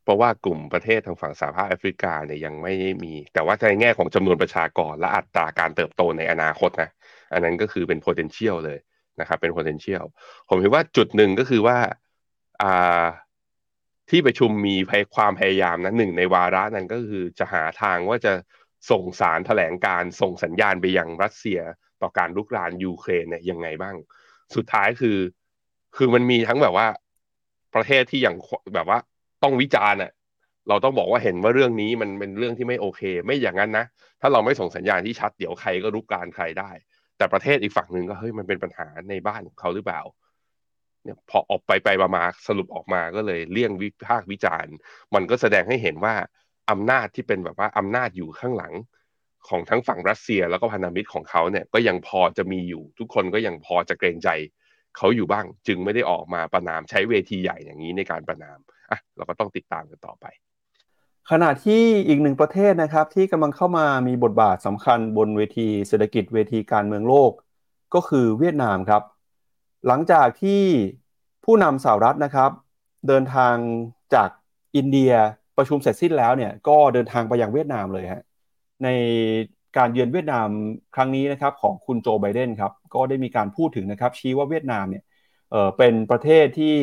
[0.04, 6.90] เพราะว่ากลุ่มประเทศทางฝั่งสหภาพแอฟริกาเนี่ยยังไม่มี แต่ว่าในแง่ของจำนวนประชากรและอัตราการเติบโตในอนาคตนะ
[7.32, 8.78] อันนั้นก็คือเป็น potential เลย
[9.20, 10.04] นะครับเป็น potential
[10.48, 11.78] ผมคิดว่าจุดหนึ่งก็คือว่า
[14.10, 14.76] ที่ประชุมมี
[15.14, 18.32] ความพยายามนะหนึ่งในวาระนั้นก็คือจะหาทางว่าจะ
[18.90, 21.60] ส่งสารแถลงการส่งสัญญาณไปยังรัสเซีย
[22.02, 23.96] ต่อการลุกรานยูเครนเนี่ยยังไงบ้าง
[24.56, 25.18] สุดท้ายคือ
[25.96, 26.86] คือมันมีทั้งแบบว่า
[27.74, 28.36] ประเทศที่อย่าง
[28.74, 28.98] แบบว่า
[29.42, 30.12] ต้องวิจารณ์อะ
[30.68, 33.84] เราต้องบอกว่าเห็นว่าเรื่องนี้มันเป็นเรื่องที่ไม่โอเค ไม่อย่างนั้นนะ
[34.20, 36.70] ถ้าเราไม่ส่งสัญญาณที่ชัดเดี๋ยวใครก็รุกการใครได้
[37.22, 40.00] แต่ประเทศอีกฝั่งหนึ่งก็เฮ้ยมันเป็นปัญหาในบ้านของเขาหรือเปล่า
[41.02, 44.74] เนี่ยพอออกไปไปมาสรุปออกมาก็เลยเลี่ยงวิพากษ์วิจารณ์
[45.14, 46.14] มันก็แสดงให้เห็นว่า
[46.70, 48.72] อำนาจที่เป็นแบบว่าอำนาจอยู่ข้างหลัง
[49.48, 54.28] ของทั้งฝั่งรัสเซียแล้วก็พันธมิตรของเขาเนี่ยก็ยังพอจะมีอยู่ ทุกคนก็ยังพอจะเกรงใจ
[54.96, 58.58] เขาอยู่บ้าง จึงไม่ได้ออกมาประนามใช้เวทีใหญ่อย่างนี้ในการประนาม
[58.90, 60.26] อะเราก็ต้องติดตามกันต่อไป
[61.30, 67.32] ขณะที่อีกหนึ่งประเทศนะครับ ที่กำลังเข้ามามีบทบาทสำคัญบนเวทีเศรษฐกิจเวทีการเมืองโลก
[67.94, 69.02] ก็คือเวียดนามครับ
[69.86, 70.62] หลังจากที่
[71.44, 72.50] ผู้นำสหรัฐนะครับ
[73.08, 73.54] เดินทาง
[74.14, 74.28] จาก
[74.76, 75.12] อินเดีย
[75.56, 78.22] ประชุมเสร็จสิ้นแล้วเนี่ยก็เดินทางไปยังเวียดนามเลยฮะ
[78.84, 78.88] ใน
[79.76, 80.48] การเยือนเวียดนาม
[80.94, 85.04] ครั้งนี้นะครับของคุณโจไบเดนครับก็ได้มีการพูดถึงนะครับ ชี้ว่าเวียดนามเนี่ย
[85.50, 86.76] เออเป็นประเทศที่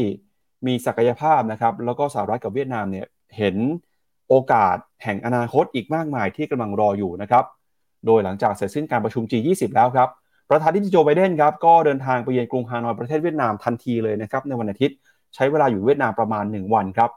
[0.68, 3.06] มีศักยภาพนะครับ แล้วก็สหรัฐกับเวียดนามเนี่ย
[3.38, 3.56] เห็น
[4.30, 7.44] โอกาสแห่งอนาคตอีกมากมายที่กำลังรออยู่นะครับ
[8.06, 10.10] โดยหลังจากเสร็จสิ้นการประชุม G20 แล้วครับ
[10.50, 14.98] ประธานาธิบดีโจไบเดนครับก็เดินทางไปเยือนกรุงฮานอยประเทศเวียดนามทันทีเลยนะครับในวันอาทิตย์
[15.36, 17.10] ใช้เวลาอยู่เวียดนามประมาณ 1 วันครับ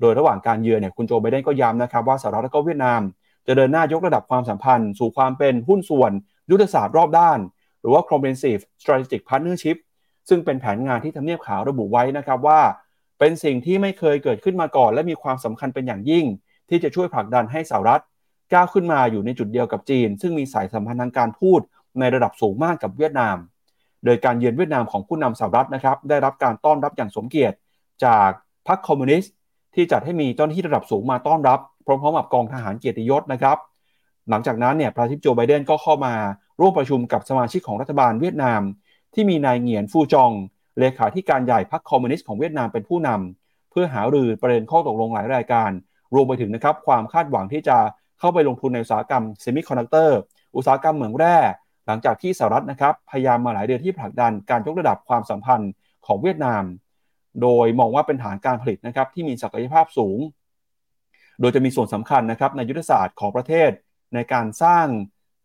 [0.00, 3.00] โดยระหว่างการเยือนเนี่ยคุณโจไบเดนก็ย้ำนะครับว่าสหรัฐและก็เวียดนาม
[3.46, 6.12] จะเดินหน้ายกระดับความสัมพันธ์ สู่ความเป็นหุ้นส่วน
[6.50, 7.38] ยุทธศาสตร์รอบด้าน
[7.80, 9.76] หรือว่า comprehensive strategic partnership
[10.28, 12.60] ซึ่งเป็นแผนงานที่ทำเนียบขาวระบุไว้นะครับว่า
[13.18, 16.24] เป็นสิ่งที่ไม่เคยเกิดขึ้นมาก่อน และมีความสำคัญเป็นอย่างยิ่ง
[16.68, 18.02] ที่จะช่วยผลักดันให้สหรัฐ
[18.52, 21.60] ก้าวขึ้นมาอยู่ในจุดเดียวกับจีน ซึ่งมีสายสัมพันธ์ทางการทูต
[21.98, 23.36] ในระดับสูงมากกับเวียดนาม
[24.04, 27.56] โดยการเยือนเวียดนามของผู้นำสหรัฐนะครับได้รับการต้อนรับอย่างสมเกียรติ
[28.04, 28.30] จาก
[28.68, 29.32] พรรคคอมมิวนิสต์
[29.74, 33.58] ที่จัดให้มีเจ้าหน้าที่ระดับสูงมาต้อนรับพร้อมๆกับกองทหารเกียรติยศนะครับ
[34.30, 36.14] หลังจากนั้นเนี่ยประธานาธิบดีโจไบเดนก็เข้ามา
[36.60, 38.60] ร่วมประชุมกับสมาชิกของรัฐบาลเวียดนาม
[39.14, 40.30] ที่มีนายเหงียนฟูจอง
[40.78, 45.70] เลขาธิการใหญ่พรรคคอมมิวนิสต์ของเวียดนามเป็นผู้นำเพื่อหารือประเด็นข้อตกลงหลายรายการ
[46.14, 47.76] รวมไปถึงนะครับความคาดหวังที่จะ
[48.18, 50.18] เข้าไปลงทุนในอุตสาหกรรมเซมิคอนดักเตอร์
[50.56, 51.36] อุตสาหกรรมเหมืองแร่
[51.86, 55.72] หลังจากที่สหรัฐนะครับพยายามมาหลายเดือนที่ผลักดันการยกระดับความสัมพันธ์
[56.06, 56.62] ของเวียดนาม
[57.42, 60.18] โดยมองว่าเป็นฐานการผลิตนะครับที่มีศักยภาพสูง
[61.40, 63.70] โดยจะมีส่วนสำคัญนะครับในยุทธศาสตร์ของประเทศ
[64.14, 64.86] ในการสร้าง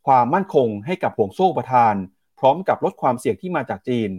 [0.07, 1.93] ความมั่นคงให้กับห่วงโซ่ประทาน
[2.39, 4.09] พร้อมกับลดความเสี่ยงที่มาจากจีน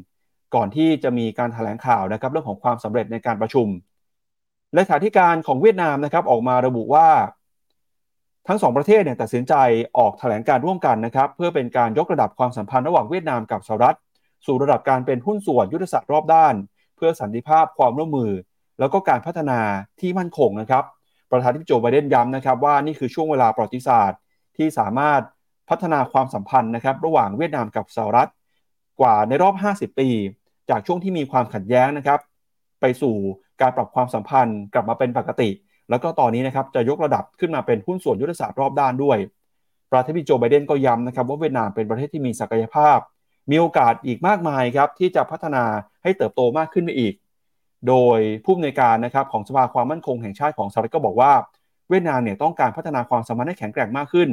[0.55, 3.69] ก่อนที่จะมีการถแถลงข่าวนะครับเรื่องของความสำเร็จในการประชุม
[4.75, 7.09] เลขาธิการของเวียดนามนะครับออกมาระบุว่า
[8.49, 9.55] ทั้งสองประเทศเนี่ยตัดสินใจ
[9.99, 13.97] ออกแถลงการร่วมกันนะครับ เพื่อเป็นการยกระดับความสัมพันธ์ระหว่างเวียดนามกับสหรัฐ
[14.47, 16.55] สู่ระดับการเป็นหุ้นส่วนยุทธศาสตร์รอบด้าน
[16.97, 18.31] เพื่อสันติภาพความร่วมมือ
[18.79, 19.61] แล้วก็การพัฒนา
[20.01, 20.85] ที่มั่นคงนะครับ
[21.31, 24.19] ประธานาธิบโจไบเดนย้ำนะครับว่านี่คือช่วงเวลาประวัติศาสตร์
[24.57, 25.21] ที่สามารถ
[25.69, 28.31] พัฒนาความสัมพันธ์นะครับ ระหว่างเวียดนามกับสหรัฐ
[29.01, 30.09] กว่าในรอบ 50 ปี
[30.70, 32.20] จากช่วงที่มีความขัดแย้งนะครับ
[32.81, 33.14] ไปสู่
[33.61, 35.48] การปรับความสัมพันธ์กลับมาเป็นปกติ
[35.90, 39.18] แล้วก็ตอนนี้นะครับจะยกระดับขึ้นมาเป็นหุ้นส่วนยุทธศาสตร์รอบด้านด้วย
[39.90, 42.98] ประธานาธิบดีโจไบเดนก็ย้ำนะครับว่าเวียดนามเป็นประเทศที่มีศักยภาพ
[43.50, 45.64] มีโอกาสอีกมากมายครับที่จะพัฒนา
[46.03, 47.14] ให้เติบโตมากขึ้นไปอีก
[47.88, 51.33] โดยผู้อำนวยการนะครับของสภาความมั่นคงแห่งชาติของสหรัฐก็บอกว่า
[51.88, 54.29] เวียดนามเนี่ยต้องการพัฒนาความสัมพันธ์ให้แข็งแกร่งมากขึ้น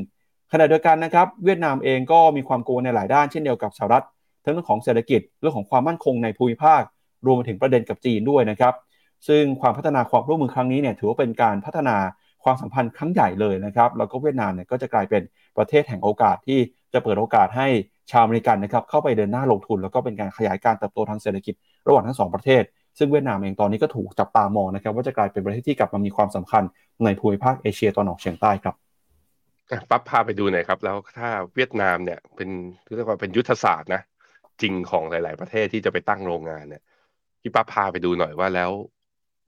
[0.52, 4.06] ขณะเดียวกันนะครับเวียดนามเองก็มีความกังวลในหลายด้านเช่นเดียวกับสหรัฐ
[4.44, 6.82] ทั้งเรื่องของเศรษฐกิจเรื่องของความมั่นคงในภูมิภาค
[7.26, 8.74] รวมไปถึงประเด็นกับจีนด้วยนะครับ
[9.28, 11.98] ซึ่งความพัฒนาความร่วมมือครั้งนี้เนี่ยถือว่าเป็นการพัฒนา
[12.44, 15.22] ความสัมพันธ์ครั้งใหญ่เลยนะครับแล้วก็เวียดนามเนี่ยก็จะกลายเป็น
[15.58, 16.60] ประเทศแห่งโอกาสที่
[16.94, 17.68] จะเปิดโอกาสให้
[18.12, 21.56] ชาวอเมริกันนะครับเข้าไปเดินหน้าลงทุน แล้วก็เป็นการขยายการเติบโตทางเศรษฐกิจ
[21.88, 22.64] ระหว่างทั้งสองประเทศ
[22.98, 26.64] ซึ่งเวียดนามเองตอนนี้ก็ถูกจับตามองนะครับว่าจะกลายเป็นประเทศที่กลับมามีความสำคัญ
[27.06, 28.76] ในภูมิภาคเอเชียตะวันออกเฉียงใต้ครับ
[29.90, 32.50] ปั๊บพาไปดูหน่อยครับ แล้วถ้าเวียดนามเนี่ยเป็น
[32.96, 34.02] เรียกว่าเป็นยุทธศาสตร์นะ
[34.62, 36.84] จริงของหลาย ๆ ประเทศที่จะไปตั้งโรงงานเนี่ย
[37.42, 38.72] พี่ปั๊บพาไปดูหน่อยว่าแล้ว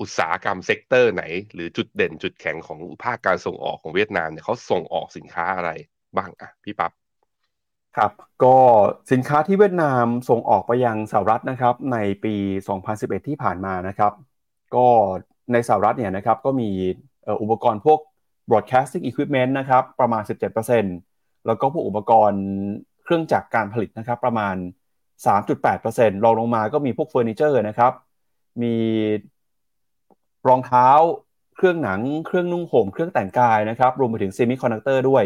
[0.02, 1.24] อุตสาหกรรม sector ไหน
[1.54, 5.72] หรือจุดเด่นจุดแข็งของภาคการส่งออกของเวียดนามเนี่ยเขาส่งออกสินค้าอะไร
[6.18, 6.92] บ้างอะพี่ปั๊บ
[7.98, 8.12] ครับ
[8.44, 8.58] ก็
[9.12, 12.36] สินค้าที่เวียดนามส่งออกไปยังสหรัฐนะครับในปี
[12.82, 14.14] 2011 ที่ผ่านมานะครับ
[14.76, 14.88] ก็
[15.52, 16.70] ในสหรัฐเนี่ยนะครับก็มี
[17.42, 18.00] อุปกรณ์พวก
[18.50, 20.24] broadcasting equipment นะครับประมาณ
[20.84, 22.44] 17%แล้วก็พวกอุปกรณ์
[23.04, 24.56] เครื่องจักรการผลิตนะครับประมาณ
[25.26, 27.92] 3.8%รองลงมาก็มีพวกเฟอร์นิเจอร์นะครับ
[28.62, 28.76] มี
[30.48, 30.88] รองเท้า
[31.56, 35.24] เครื่องหนัง เครื่องนุ่งห่ม เครื่องแต่งกายนะครับ รวมไปถึงเซมิคอนดักเตอร์ด้วย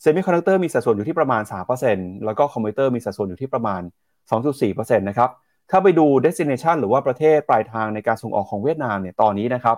[0.00, 1.42] เซมิคอนดักเตอร์มีสัดส่วนอยู่ที่ประมาณ
[1.82, 3.82] 3%แล้วก็คอมพิวเตอร์มีสัดส่วนอยู่ที่ประมาณ
[4.30, 5.30] 2.4%นะครับ
[5.70, 9.76] ถ้าไปดู destination หรือว่าประเทศปลายทางในการส่งออกของเวียดนามเนี่ย ตอนนี้นะครับ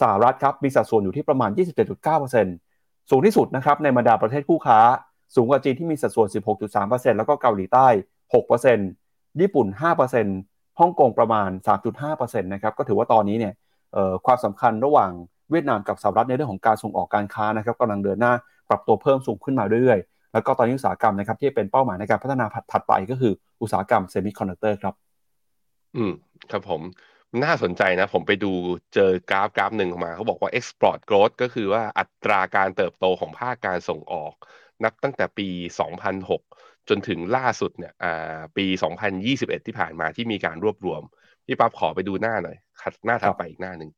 [0.00, 1.50] สหรัฐครับ มีสัดส่วนอยู่ที่ประมาณ
[2.30, 4.78] 27.9%สูงที่สุดนะครับในบรรดาประเทศคู่ค้า
[5.34, 6.28] สูงกว่าจีนที่มีสัดส่วน
[6.72, 7.86] 16.3%แล้วก็เกาหลีใต้
[8.34, 9.66] 6%ญี่ปุ่น
[10.22, 11.50] 5%ฮ่องกงประมาณ
[11.98, 13.54] 3.5%นะครับก็ถือว่าตอนนี้เนี่ย
[14.26, 15.10] ความสำคัญระหว่าง
[15.50, 18.32] เวียดนามกับสหรัฐในเรื่องของการส่งออกการค้านะครับกำลังเดินหน้า
[18.68, 24.94] ปรับตัวเพิ่มสูงขึ้นมาเรื่อยๆ แล้วก็ตอนนี้อุตสาหกรรมนะครับที่เป็นเป้าหมายในการพัฒนาถัดไปก็คืออุตสาหกรรมเซมิคอนดักเตอร์ครับ
[25.96, 26.12] อืม
[26.50, 26.80] ครับผม
[27.44, 28.52] น่าสนใจนะ ผมไปดู
[28.94, 34.32] เจอกราฟกราฟหนึ่งมา เขาบอกว่า export growth ก็คือว่าอัตราการเติบโตของภาคการส่งออก
[34.84, 35.48] นับตั้งแต่ปี
[36.10, 38.66] 2006 จนถึงล่าสุดเนี่ยอ่าปี
[39.16, 41.02] 2021 ที่ผ่านมาที่มีการรวบรวม
[41.46, 43.90] พี่ปั๊บขอไปดูหน้าหน่อยขัดหน้าถัดไปอีกหน้าหนึ่ง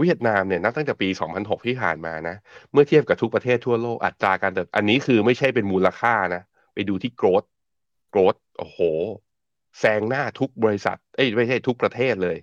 [0.00, 2.36] เวียดนามเนี่ยนับตั้งแต่ปี 2006 ที่ผ่านมานะ
[2.72, 6.42] เมื่อเทียบกับทุกประเทศทั่วโลกอัตราการเติบอันนี้คือไม่ใช่เป็นมูลค่านะ
[6.74, 7.48] ไปดูที่ growth
[8.14, 8.78] growth โอ้โห
[9.80, 12.36] แซงหน้าทุกบริษัท เอ้ยไม่ใช่ทุกประเทศเลย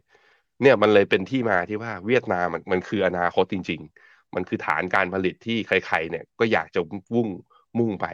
[0.62, 6.82] เนี่ยมันเลยเป็นที่มาที่ว่าเวียดนามมันมันคืออนาคตจริง ๆ มันคือฐานการผลิตที่ใครๆเนี่ยก็อยากจะ
[7.13, 7.30] วุ่ง
[7.80, 8.08] มุ่งไป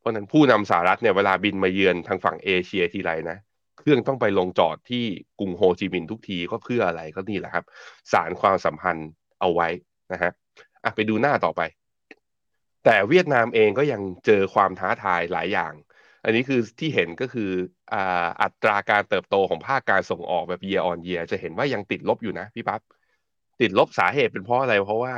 [0.00, 3.38] เพราะนั้นผู้นำสหรัฐเนี่ยเวลาบินมาเยือนทางฝั่งเอเชียทีไรนะ
[3.78, 5.04] เครื่องต้องไปลงจอดที่
[5.40, 7.64] กรุงโฮจิมินห์ทุกทีก็เพื่ออะไรก็นี่แหละครับ
[8.12, 9.08] สารความสัมพันธ์
[9.40, 9.68] เอาไว้
[10.12, 10.32] นะฮะ
[10.84, 11.60] อะไปดูหน้าต่อไป
[12.84, 15.72] แต่เวียดนามเองก็ยังเจอความท้าทายหลายอย่าง
[16.24, 17.50] อันนี้คือที่เห็นก็คือ
[18.42, 22.80] อัตราการเติบโตของภาคการส่งออกแบบ year on year จะเห็นว่ายังติดลบอยู่นะพี่ปั๊บ
[23.60, 25.14] ติดลบสาเหตุเป็นเพราะอะไรเพราะว่า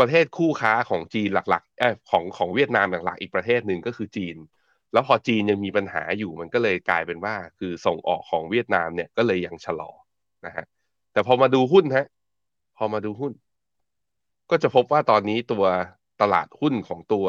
[0.00, 4.36] ประเทศคู่ค้าของจีนหลักๆเออของของเวียดนามหลักๆอีกประเทศหนึ่งก็คือจีน
[4.92, 9.90] แล้วพอจีนยังมีปัญหาอยู่มันก็เลยกลายเป็นว่า คือส่งออกของเวียดนามเนี่ยก็เลยยังชะลอ
[10.46, 10.64] นะฮะ
[11.12, 12.06] แต่พอมาดูหุ้นฮะ
[12.76, 13.32] พอมาดูหุ้น
[14.50, 15.64] ก็จะพบว่าตอนนี้ตัว
[16.22, 17.26] ตลาดหุ้นของตัว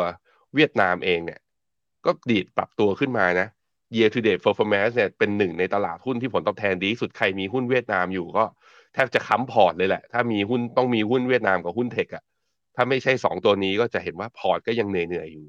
[0.56, 1.40] เวียดนามเองเนี่ย
[2.06, 3.48] ก็ดีดปรับตัวขึ้นมานะ
[3.96, 8.44] year to date performance เนี่ยเป็นหนึ่งในตลาดหุ้นที่ผลตอบแทนดีสุดใครมีหุ้นเวียดนามอยู่ก็
[8.94, 12.24] แทบจะค้ำพอร์ตเลยแหละ ถ้ามีหุ้นต้องมีหุ้นเวียดนามกับหุ้นเทคอะ
[12.76, 15.48] ถ้าไม่ใช่สองตัวนี้ก็จะเห็นว่าพอร์ตก็ยังเหนื่อยๆอยู่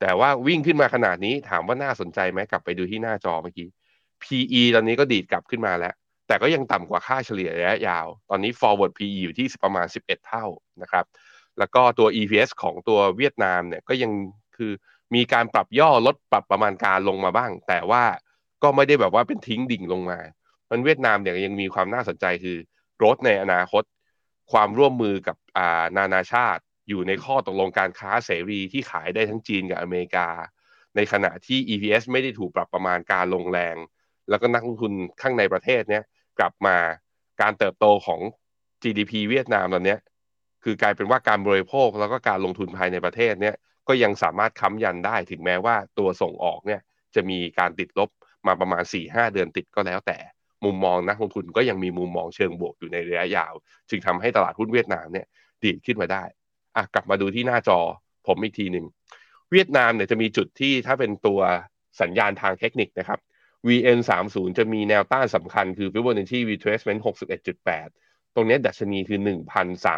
[0.00, 3.68] แต่ว่าวิ่งขึ้นมาขนาดนี้ถามว่าน่าสนใจไหมกลับไปดูที่หน้าจอเมื่อกี้
[4.22, 5.94] PE ตอนนี้ก็ดีดกลับขึ้นมาแล้ว
[6.26, 10.44] แต่ก็ยังต่ำกว่าค่าเฉลี่ยระยะยาว ตอนนี้ forward PE อยู่ที่ประมาณ 11 เท่า
[10.82, 11.04] นะครับ
[11.58, 14.12] แล้วก็ตัว EPS ของตัวเวียดนามเนี่ยก็ยัง
[14.56, 14.72] คือ
[15.14, 18.04] มีการปรับย่อลดปรับประมาณการลงมาบ้าง แต่ว่า
[18.62, 20.18] ก็ไม่ได้แบบว่าเป็นทิ้งดิ่งลงมา
[20.70, 22.56] มันเวียดนามเนี่ยยังมีความน่าสนใจคือ
[23.04, 23.82] รถในอนาคต
[24.52, 30.28] ความร่วมมือกับานานาชาติ อยู่ในข้อตกลงการค้าเสรีที่ขายได้ทั้งจีนกับอเมริกา
[30.96, 33.76] ในขณะที่ EPS ไม่ได้ถูกปรับประมาณการลงแรง
[34.28, 36.04] แล้วก็นักลงทุนข้างในประเทศเนี่ย
[36.38, 36.76] กลับมา
[37.40, 38.20] การเติบโตของ
[38.82, 39.96] GDP เวียดนามตอนนี้
[40.64, 43.56] คือกลายเป็นว่าการบริโภคแล้วก็การลงทุนภายในประเทศเนี่ย
[43.88, 46.80] ก็ยังสามารถค้ำยันได้ถึงแม้ว่าตัวส่งออกเนี่ย
[47.14, 48.10] จะมีการติดลบ
[48.46, 50.18] มาประมาณ 4-5 เดือนติดก็แล้วแต่
[50.64, 53.54] มุมมองนักลงทุนก็ยังมีมุมมองเชิงบวกอยู่ในระยะยาว
[53.90, 55.26] จึงทำให้ตลาดหุ้นเวียดนามเนี่ย
[55.62, 56.24] ดีดขึ้นมาได้
[56.76, 57.78] อะกลับมาดูที่หน้าจอ
[58.26, 58.86] ผมอีกทีหนึ่ง
[59.52, 61.40] เวียดนามเนี่ยจะมีจุดที่ถ้าเป็นตัว
[62.00, 63.20] สัญญาณทางเทคนิคนะครับ
[63.68, 69.18] VN 3 0จะมีแนวต้านสำคัญคือ Fibonacci retracement 61.8 ตรงนี้ดัชนีคือ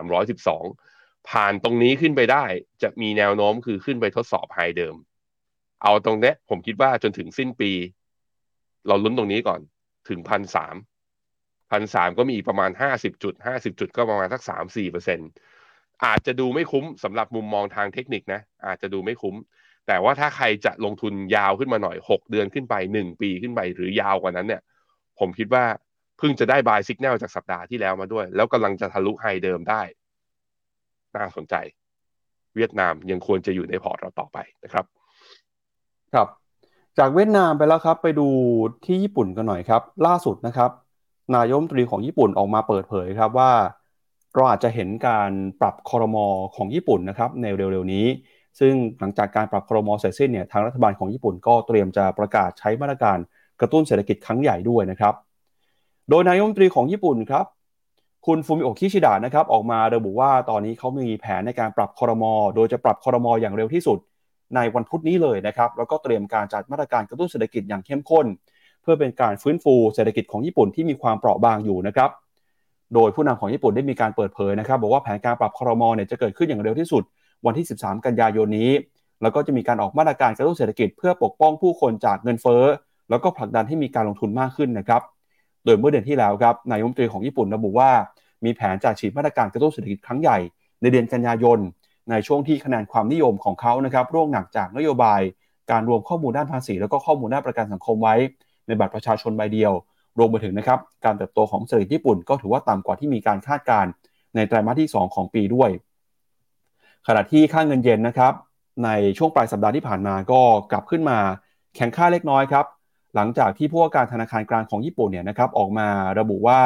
[0.04, 2.44] 1,312 ผ่านตรงนี้ขึ้นไปได้
[2.82, 4.94] จะมีแนวโน้มคือขึ้นไปทดสอบไฮเดิม
[5.82, 7.70] เอาตรงนี้ผมคิดว่าจนถึงสิ้นปี
[8.86, 9.60] เราลุ้นตรงนี้ก่อน
[10.08, 10.76] ถึงพันสาม
[11.70, 15.20] พันสามก็มีประมาณห้าสิบจุดห้าสิบจุดก็ประมาณสักสามสี่เปอร์เซ็น
[16.04, 19.36] อาจจะดูไม่คุ้มสำหรับมุมมองทางเทคนิคนะ อาจจะดูไม่คุ้ม
[19.86, 24.62] แต่ว่าถ้าใครจะลงทุนยาวขึ้นมาหน่อยหกเดือนขึ้นไปหนึ่งปีขึ้นไปหรือยาวกว่านั้นเนี่ย
[25.18, 25.64] ผมคิดว่า
[26.18, 29.82] เพิ่งจะได้บายสัญญาณจากสัปดาห์ที่แล้วมาด้วย แล้วกำลังจะทะลุไฮเดิมได้
[31.16, 31.54] น่าสนใจ
[32.56, 34.84] เวียดนามยังควรจะอยู่ในพอร์ตเราต่อไปนะครับ
[36.14, 36.28] ครับ
[36.98, 38.28] จากเวียดนามไปแล้วครับ ไปดู
[38.84, 40.70] ที่ญี่ปุ่นกันหน่อยครับ ล่าสุดนะครับ
[41.34, 43.52] นายมนตรีของญี่ปุ่นออกมาเปิดเผยครับว่า
[44.34, 46.26] เราอาจจะเห็นการปรับคอรมอ
[46.56, 48.06] ของญี่ปุ่นนะครับในเร็วๆนี้
[48.60, 53.18] ซึ่งหลังจากการปรับคอรมอเสร็จสิ้นเนี่ยทางรัฐบาลของญี่ปุ่นก็เตรียมจะประกาศใช้มาตรการ
[53.60, 55.14] กระตุ้นเศรษฐกิจครั้งใหญ่ด้วยนะครับ
[56.10, 57.44] โดยนายมนตรีของญี่ปุ่นครับ
[58.26, 63.98] คุณฟูมิโอคิชิดะนะครับออกมาระบุว่าตอนนี้เขามีแผนในการปรับคอรมอโดยจะปรับคอรมออย่างเร็วที่สุด
[64.54, 68.26] ในวันพุธนี้เลยนะครับ แล้วก็เตรียมการจัดมาตรการกระตุ้นเศรษฐกิจอย่างเข้มข้น
[68.82, 72.10] เพื่อเป็นการฟื้นฟูเศรษฐกิจของญี่ปุ่นที่มีความเปราะบางอยู่นะครับ
[72.94, 77.02] โดยผู้นำของญี่ปุ่นได้มีการเปิดเผยนะครับ บอกว่าแผนการปรับคอรมอเนี่ยจะเกิดขึ้นอย่างเร็วที่สุด
[77.46, 78.70] วันที่ 13 กันยายนนี้
[79.22, 82.64] แล้วก็จะมีการออกมาตรการกระตุ้นเศรษฐกิจเพื่อปกป้องผู้คนจากเงินเฟ้อ
[83.10, 85.02] แล้วก็ผลักดันให้มีการลงทุนมากขึ้นนะครับ
[85.64, 87.90] โดยเมื่อเดือนที่แล้วครับนายมนตรีของญี่ปุ่นระบุว่า
[88.44, 90.38] มีแผนจะฉีดมาตรการกระตุ้นเศรษฐกิจครั้งใหญ่
[90.82, 91.58] ในเดือนกันยายน
[92.10, 95.20] ในช่วงที่คะแนนความนิยมของเขานะครับร่วงหนักจากนโยบาย
[95.70, 98.14] การรวมข้อมูลด้านภาษี แล้วก็ข้อมูลด้านประกันสังคมไว้
[98.66, 99.72] ในบัตรประชาชนใบเดียว
[100.18, 103.90] รวมไปถึงนะครับการเติบโตของเศรษฐกิจญี่ปุ่น ก็ถือว่าต่ำกว่าที่มีการคาดการณ์
[104.34, 105.70] ในไตรมาสที่ 2 ของปีด้วย
[107.06, 108.32] ขณะที่ค่าเงินเยนนะครับ
[108.84, 111.18] ในช่วงปลายสัปดาห์ที่ผ่านมาก็กลับขึ้นมา
[111.76, 112.66] แข็งค่าเล็กน้อยครับ
[113.14, 115.88] หลังจากที่ผู้ว่าการธนาคารกลางของญี่ปุ่นเนี่ยนะครับออกมา
[116.18, 116.60] ระบุว่า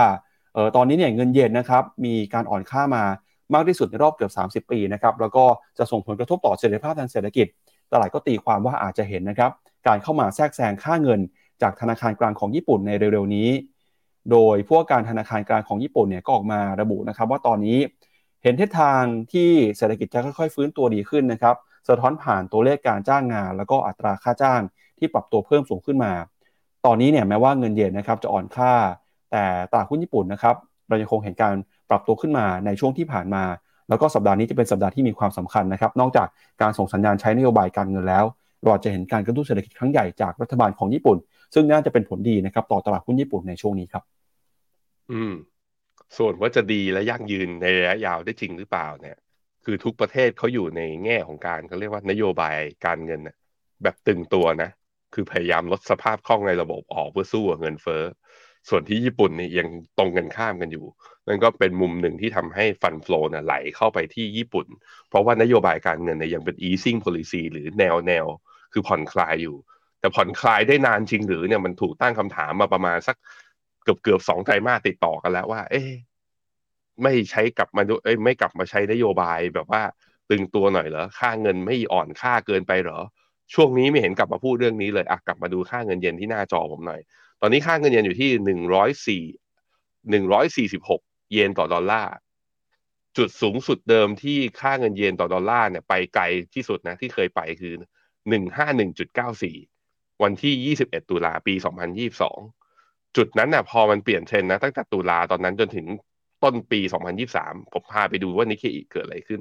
[0.56, 3.04] ออตอนนี้เนี่ยเงินเยนนะครับมีการอ่อนค่ามา
[3.54, 4.32] มากที่สุดในรอบเกือบ
[4.66, 5.44] 30 ปีนะครับแล้วก็
[5.78, 7.46] จะส่งผลกระทบต่อเสถียรภาพทางเศรษฐกิจ
[7.92, 9.50] ตลาดก็ตีความว่าอาจจะเห็นนะครับ
[9.86, 11.20] การเข้ามาแทรกแซงค่าเงิน
[11.62, 13.48] จากธนาคารกลางของญี่ปุ่นในเร็วๆนี้
[14.30, 17.78] โดยผู้ว่าการธนาคารกลางของญี่ปุ่นเนี่ยก็ออกมาระบุนะครับว่าตอนนี้
[18.42, 21.56] เห็นทิศทางที่เศรษฐกิจจะค่อยๆ ฟื้นตัวดีขึ้นนะครับ
[21.88, 24.60] สะท้อนผ่านตัวเลขการจ้างงาน แล้วก็อัตราค่าจ้าง
[24.98, 26.12] ที่ปรับตัวเพิ่มสูงขึ้นมา
[26.86, 28.72] ตอนนี้เนี่ยแม้ว่าเงินเยนนะครับจะอ่อนค่า
[29.30, 30.56] แต่ตลาดหุ้นญี่ปุ่นนะครับ
[30.88, 31.54] เรายังคงเห็นการ
[31.90, 33.44] ปรับตัวขึ้นมาในช่วงที่ผ่านมา
[33.88, 36.28] แล้วก็สัปดาห์นี้จะเป็นสัปดาห์ที่มีความสำคัญนะครับ นอกจาก
[36.62, 38.24] การส่งสัญญาณใช้นโยบายการเงินแล้ว
[38.64, 41.16] เราจะเห็นการกระตุ้นเศรษฐกิจครั้งใหญ่จากรัฐบาลของญี่ปุ่น
[41.54, 44.02] ซึ่งน่าจะเป็นผลดีนะครับต่อตลาดหุ้นญี่ปุ่นในช่วงนี้ครับ
[45.12, 45.32] อืม
[46.16, 49.16] ส่วนว่าจะดีและยั่งยืนในระยะยาวได้จริงหรือเปล่าเนี่ย
[49.64, 53.20] คือทุกประเทศเขาอยู่ในแง่ของการเขาเรียกว่านโยบายการเงิน
[53.82, 54.70] แบบตึงตัวนะ
[55.14, 58.02] คือพยายามลดสภาพคล่องในระบบออกเพื่อสู้กับเงินเฟ้อ
[58.68, 60.84] ส่วนที่ญี่ปุ่นนี่ยังตรงกันข้ามกันอยู่
[61.26, 64.66] นั่นก็เป็นมุมหนึ่งที่ทำให้ฟันฟลอเนี่ยไหลเข้าไปที่ญี่ปุ่น
[65.08, 68.26] เพราะว่านโยบายการเงินเนี่ยยังเป็น easing policy หรือแนวแนว
[68.72, 69.56] คือผ่อนคลายอยู่
[70.00, 73.16] แต่ผ่อนคลายได้นานจริงหรือเนี่ยมันถูกตั้งคำถามมาประมาณสัก
[73.84, 75.90] เกือบเกือบสองไตรมาสติดต่อกันแล้วว่า เอ๊ะ
[77.02, 79.82] ไม่ใช้กลับมาเอ้ยไม่กลับมาใช้นโยบายแบบว่า
[80.30, 82.98] ตึงตัวหน่อยเหรอค่าเงินไม่อ่อนค่าเกินไปเหรอ
[83.54, 87.00] ช่วงนี้ไม่เห็นกลับมาพูดเรื่องนี้เลยอะกลับมาดูค่าเงินเยนที่หน้าจอผมหน่อย
[87.40, 89.24] ตอนนี้ค่าเงินเยนอยู่ที่หนึ่งร้อยสี่
[90.10, 91.00] หนึ่งร้อยสี่สิบหก
[91.32, 92.14] เยนต่อดอลลาร์
[93.16, 97.74] จุดสูงสุดเดิมที่ค่าเงินเยนต่อดอลลาร์เนี่ยไปไกลที่สุดนะที่เคยไปคือ
[98.28, 99.56] หนึ่งห้าหนึ่งจุดเก้าสี่
[100.22, 102.38] วันที่ยี่สิบเอ็ดตุลาปีสองพันยี่สอง
[103.16, 105.86] จุดนั้นน่ะพอมันเปลี่ยนเทรนนะตั้งแต่ตุลาตอนนั้นจนถึง
[106.42, 109.40] ต้นปีสองพันยี่สามผมพาไปดูว่านิเคอีเกิดอะไรขึ้น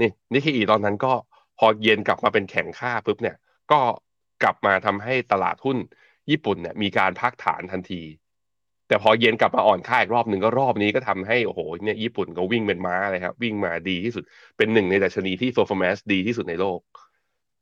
[0.00, 1.12] นี่นิเคอีตอนนั้นก็
[1.58, 3.36] พอเย็นกลับมาเป็นแข็งค่าปุ๊บเนี่ย
[3.72, 3.80] ก็
[4.42, 5.78] กลับมาทำให้ตลาดหุ้น
[6.30, 8.02] ญี่ปุ่นเนี่ยมีการพักฐานทันที
[8.88, 14.24] แต่พอเย็นกลับมาอ่อนค่าอีกรอบหนึ่งก็รอบนี้ก็ทำให้โอ้โหเนี่ยญี่ปุ่นก็วิ่งเป็นม้าเลยครับ วิ่งมาดีที่สุด
[14.56, 16.80] เป็นหนึ่งในดัชนีที่ performance ดีที่สุดในโลก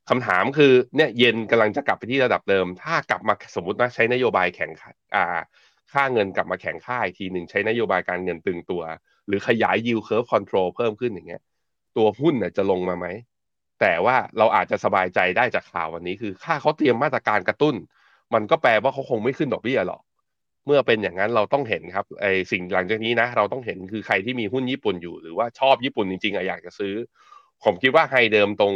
[0.08, 4.70] คำถามคือเนี่ยเย็นกำลังจะกลับไปที่ระดับเดิม ถ้ากลับมาสมมติว่าใช้นโยบายแข่ง
[5.14, 5.24] อ่า
[5.92, 8.82] ค่าเงินกลับมาแข่งค่าอีกทีหนึ่งใช้นโยบายการเงินตึงตัว
[9.26, 11.42] หรือขยาย yield curve control เพิ่มขึ้นอย่างเงี้ย
[11.96, 13.06] ตัวหุ้นเนี่ยจะลงมาไหม
[13.80, 17.74] แต่ว่าเราอาจจะสบายใจได้จากข่าววันนี้คือ ค่าเขาเตรียมมาตรการกระตุ้น
[18.34, 20.02] มันก็แปลว่าเขาคงไม่ขึ้นดอกเบี้ยหรอก
[20.66, 26.94] เมื่อเป็นอย่างนั้นเราต้องเห็นครับไอสิ่งหลังจากนี้นะ เราต้องเห็นคือใครที่มีหุ้นญี่ปุ่นอยู่หรือว่าชอบญี่ปุ่นจริงๆอะอยากจะซื้อ
[27.64, 28.74] ผมคิดว่าไฮเดิมตรง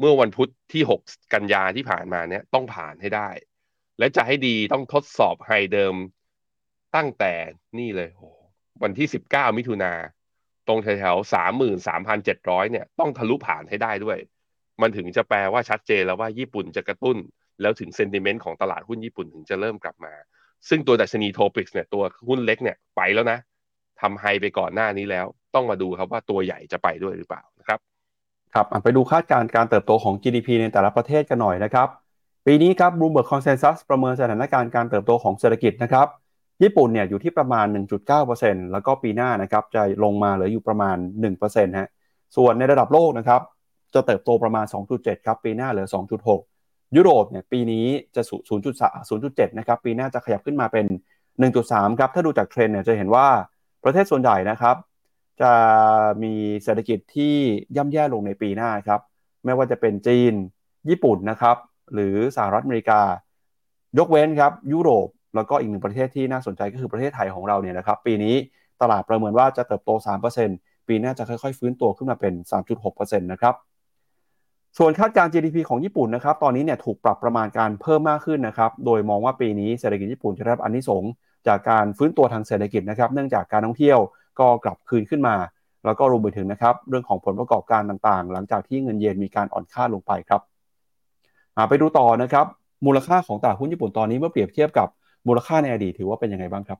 [0.00, 1.00] เมื่อวันพุธที่ 6
[1.34, 3.28] กันยาที่ผ่านมาเนี่ยต้องผ่านให้ได้
[3.98, 5.94] และจะให้ดีต้องทดสอบไฮเดิม
[6.96, 7.32] ตั้งแต่
[7.78, 9.92] นี่เลยโวันที่ 19 มิถุนา
[10.68, 14.18] ตรงแถวๆสามหมื่นสามพันเจ็ดร้อยเนี่ย ต้องทะลุผ่านให้ได้ด้วย
[14.80, 17.16] มันถึงจะแปลว่าชัดเจนแล้วว่าญี่ปุ่นจะกระตุ้น
[17.60, 20.12] แล้วถึงเซนติเมนต์ของตลาดหุ้นญี่ปุ่นถึงจะเริ่มกลับมา
[20.68, 23.38] ซึ่งตัวดัชนีโทปิกส์เนี่ยตัวหุ้นเล็กเนี่ยไปแล้วนะ
[24.00, 27.78] ทำไฮไปก่อนหน้านี้แล้ว ต้องมาดูครับว่าตัวใหญ่จะไปด้วยหรือเปล่านะครับ
[28.54, 31.88] ครับไปดูคาดการณ์การเติบโตของ GDP ในแต่ละประเทศกันหน่อยนะครับ
[32.46, 36.06] ปีนี้ครับ Bloomberg Consensus ประเมินสถานการณ์การเติบโตของเศรษฐกิจนะครับ
[36.62, 37.66] ญี่ปุ่นเนี่ยอยู่ที่ประมาณ
[38.20, 40.96] 1.9%แล้วก็ปีหน้านะครับจะลงมาเหลืออยู่ประมาณ
[41.38, 41.88] 1%ฮะ
[42.36, 43.40] ส่วนในระดับโลกนะครับ
[43.94, 44.64] จะเติบโตประมาณ
[44.96, 45.86] 2.7 ครับ ปีหน้าเหลือ
[46.20, 46.49] 2.6
[46.96, 50.86] ยุโรปเนี่ยปีนี้จะ0.3 0.7 นะครับ ปีหน้าจะขยับขึ้นมาเป็น
[51.42, 53.26] 1.3 ครับ ถ้าดูจากเทรนด์เนี่ยจะเห็นว่า
[53.84, 54.76] ประเทศส่วนใหญ่นะครับ
[55.42, 55.52] จะ
[56.22, 57.34] มีเศรษฐกิจที่
[57.76, 59.00] ย่ำแย่ลงในปีหน้าครับ
[59.44, 60.32] ไม่ว่าจะเป็นจีน
[60.88, 61.56] ญี่ปุ่นนะครับ
[61.94, 63.00] หรือสหรัฐอเมริกา
[63.98, 68.34] ยกเว้นครับยุโรป แล้วก็อีกหนึ่งประเทศที่น่าสนใจก็คือประเทศไทยของเราเนี่ยนะครับ ปีนี้
[68.82, 69.90] ตลาดประเมินว่าจะเติบโต
[70.38, 72.34] 3%ปีหน้าจะค่อยๆ ฟื้นตัวขึ้นมาเป็น
[72.82, 73.54] 3.6%นะครับ
[74.78, 81.04] ส่วนคาดการ GDP ของญี่ปุ่นนะครับ ตอนนี้เนี่ยถูกปรับประมาณการเพิ่มมากขึ้นนะครับ โดยมองว่าปีนี้เศรษฐกิจญี่ปุ่นจะได้รับอนนิสง
[81.46, 83.98] จากการฟื้นตัวทางเศรษฐกิจนะครับ เนื่องจากการท่องเที่ยว
[84.40, 85.36] ก็กลับคืนขึ้นมา
[85.84, 90.40] แล้วก็รวมไปถึงนะครับเรื่องของผลประกอบการต่างๆ หลังจากที่เงินเยนมีการอ่อนค่าลงไปครับ
[91.68, 92.46] ไปดูต่อนะครับ
[92.86, 94.88] มูลค่าของตลาดหุ้นญี่ปุ่นตอนนี้เมื่อเปรียบเทียบกับ
[95.26, 96.78] มูลค่าในอดีตถือว่าเป็นยังไงบ้างครับ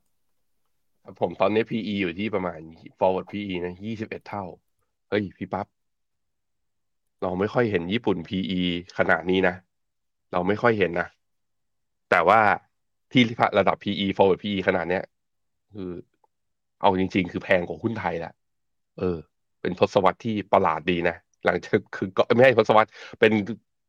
[1.20, 2.60] ผมตอนนี้ PE อยู่ที่ประมาณ
[2.98, 4.44] forward PE นะยี่สิบเอ็ดเท่า
[5.08, 5.66] เฮ้ย พี่ปับ๊บ
[7.22, 8.60] เราไม่ค่อยเห็นญี่ปุ่น PE
[8.98, 9.54] ขนาดนี้นะ
[10.32, 11.08] เราไม่ค่อยเห็นนะ
[12.10, 12.40] แต่ว่า
[13.12, 13.22] ที่
[13.58, 15.04] ระดับ PE forward PE ขนาดเนี้ย
[15.74, 15.90] คือ
[16.80, 18.32] เอาจริง ๆ คือแพงกว่าหุ้นไทยแหละ
[18.98, 19.18] เออ
[19.60, 22.88] เป็นทศวรรษที่ประหลาดดีนะ หลังจากคือก็ไม่ใช่ทศวรรษ
[23.20, 23.32] เป็น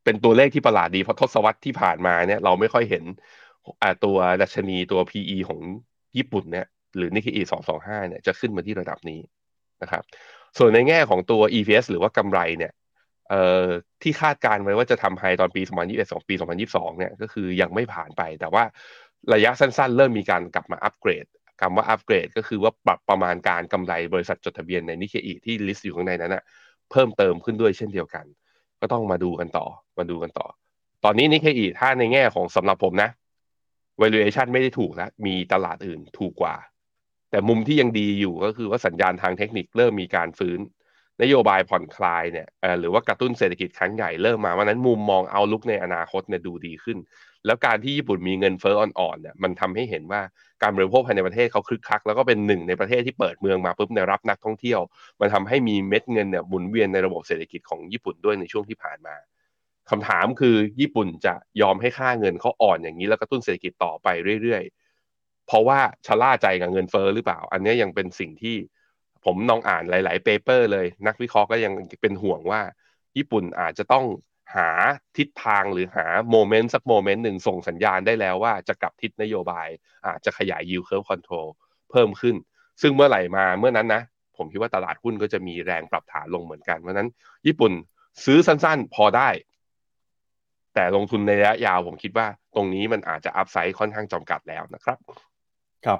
[0.04, 3.04] เป็นตัวเลขที่ประหลาดดีเพราะทศวรรษที่ผ่านมาเนี่ย เราไม่ค่อยเห็น
[4.04, 5.60] ตัวดัชนีตัว PE ของ
[6.18, 6.68] ญี่ปุ่นเนี่ย
[6.98, 9.20] หรือนิเคอีสองสองห้าเนี่ยจะขึ้นมาที่ระดับนี้
[9.82, 10.04] นะครับ
[10.58, 12.72] ส่วนในแง่ของตัว EPS หรือว่ากำไรเนี่ย
[13.32, 13.66] เอ่อ
[14.04, 15.62] ที่คาดการไว้ว่าจะทำ high ตอนปี
[15.96, 16.36] 2021ปี
[16.68, 18.64] 2022 เนี่ยก็คือยังไม่ผ่านไป แต่ว่า
[19.34, 21.26] ระยะสั้นๆ เริ่มมีการกลับมาอัปเกรด
[21.62, 26.44] คำว่าอัปเกรดก็คือว่าปรับประมาณการกำไรบริษัทจดทะเบียนในนิเคอีที่ list อยู่ข้างในนั้นนะ
[26.92, 28.26] เพิ่มเติมขึ้นด้วยเช่นเดียวกัน
[28.82, 29.66] ก็ต้องมาดูกันต่อ
[29.98, 30.48] มาดูกันต่อ
[31.04, 33.10] ตอนนี้นิเคอีถ้าในแง่ของสำหรับผมนะ
[34.02, 36.56] valuation ไม่ได้ถูกแล้วมีตลาดอื่นถูกกว่า
[37.32, 40.60] แต่มุมที่ยังดีอยู่ก็คือว่าสัญญาณทางเทคนิคเริ่มมีการฟื้น
[41.22, 42.48] นโยบายผ่อนคลายเนี่ย
[42.80, 46.98] หรือว่ากระตุ้นเศรษฐกิจครั้งใหญ่เริ่มมาวันนั้นมุมมองเอาลุกในอนาคตเนี่ยดูดีขึ้น
[47.46, 50.22] แล้วการที่ญี่ปุ่นมีเงินเฟ้ออ่อนๆเนี่ยมันทำให้เห็นว่า
[50.62, 54.80] การบริโภคภายในประเทศเขาคึกคัก แล้วก็เป็นหนึ่งในประเทศที่เปิดเมืองมาปุ๊บในรับนักท่องเที่ยว
[55.20, 59.16] มันทำให้มีเม็ดเงินเนี่ยหมุนเวียนในระบบเศรษฐกิจของญี่ปุ่นด้วยในช่วงที่ผ่านมา
[59.90, 64.08] คำถามคือญี่ปุ่นจะยอมให้ค่าเงินเขาอ่อนอย่างนี้แล้วกระตุ้นเศรษฐกิจต่อไป
[64.42, 68.56] เรื่อยๆ เพราะว่าชะล่าใจกับเงินเฟอ้อหรือเปล่า อันนี้ยังเป็นสิ่งที่
[69.26, 72.62] ผมลองอ่านหลาย ๆ เปเปอร์เลย นักวิเคราะห์ก็ยังเป็นห่วงว่า
[73.18, 74.06] ญี่ปุ่นอาจจะต้อง
[74.56, 74.70] หา
[75.18, 79.68] ทิศทางหรือหาโมเมนต์สักโมเมนต์หนึ่งส่งสัญญาณได้แล้วว่าจะกลับทิศนโยบาย
[80.08, 81.48] อาจจะขยาย yield curve control
[81.92, 82.36] เพิ่มขึ้น
[82.82, 84.02] ซึ่งเมื่อไหร่มาเมื่อนั้นนะ
[84.38, 87.10] ผมคิดว่าตลาดหุ้นก็จะมีแรงปรับฐานลงเหมือนกัน เพราะนั้น
[87.48, 87.72] ญี่ปุ่น
[88.26, 89.30] ซื้อสั้น ๆ พอได้
[90.74, 94.98] แต่ลงทุนในระยะยาวผมคิดว่าตรงนี้มันอาจจะอัพไซด์ค่อนข้างจำกัดแล้วนะครับ
[95.86, 96.00] ครับ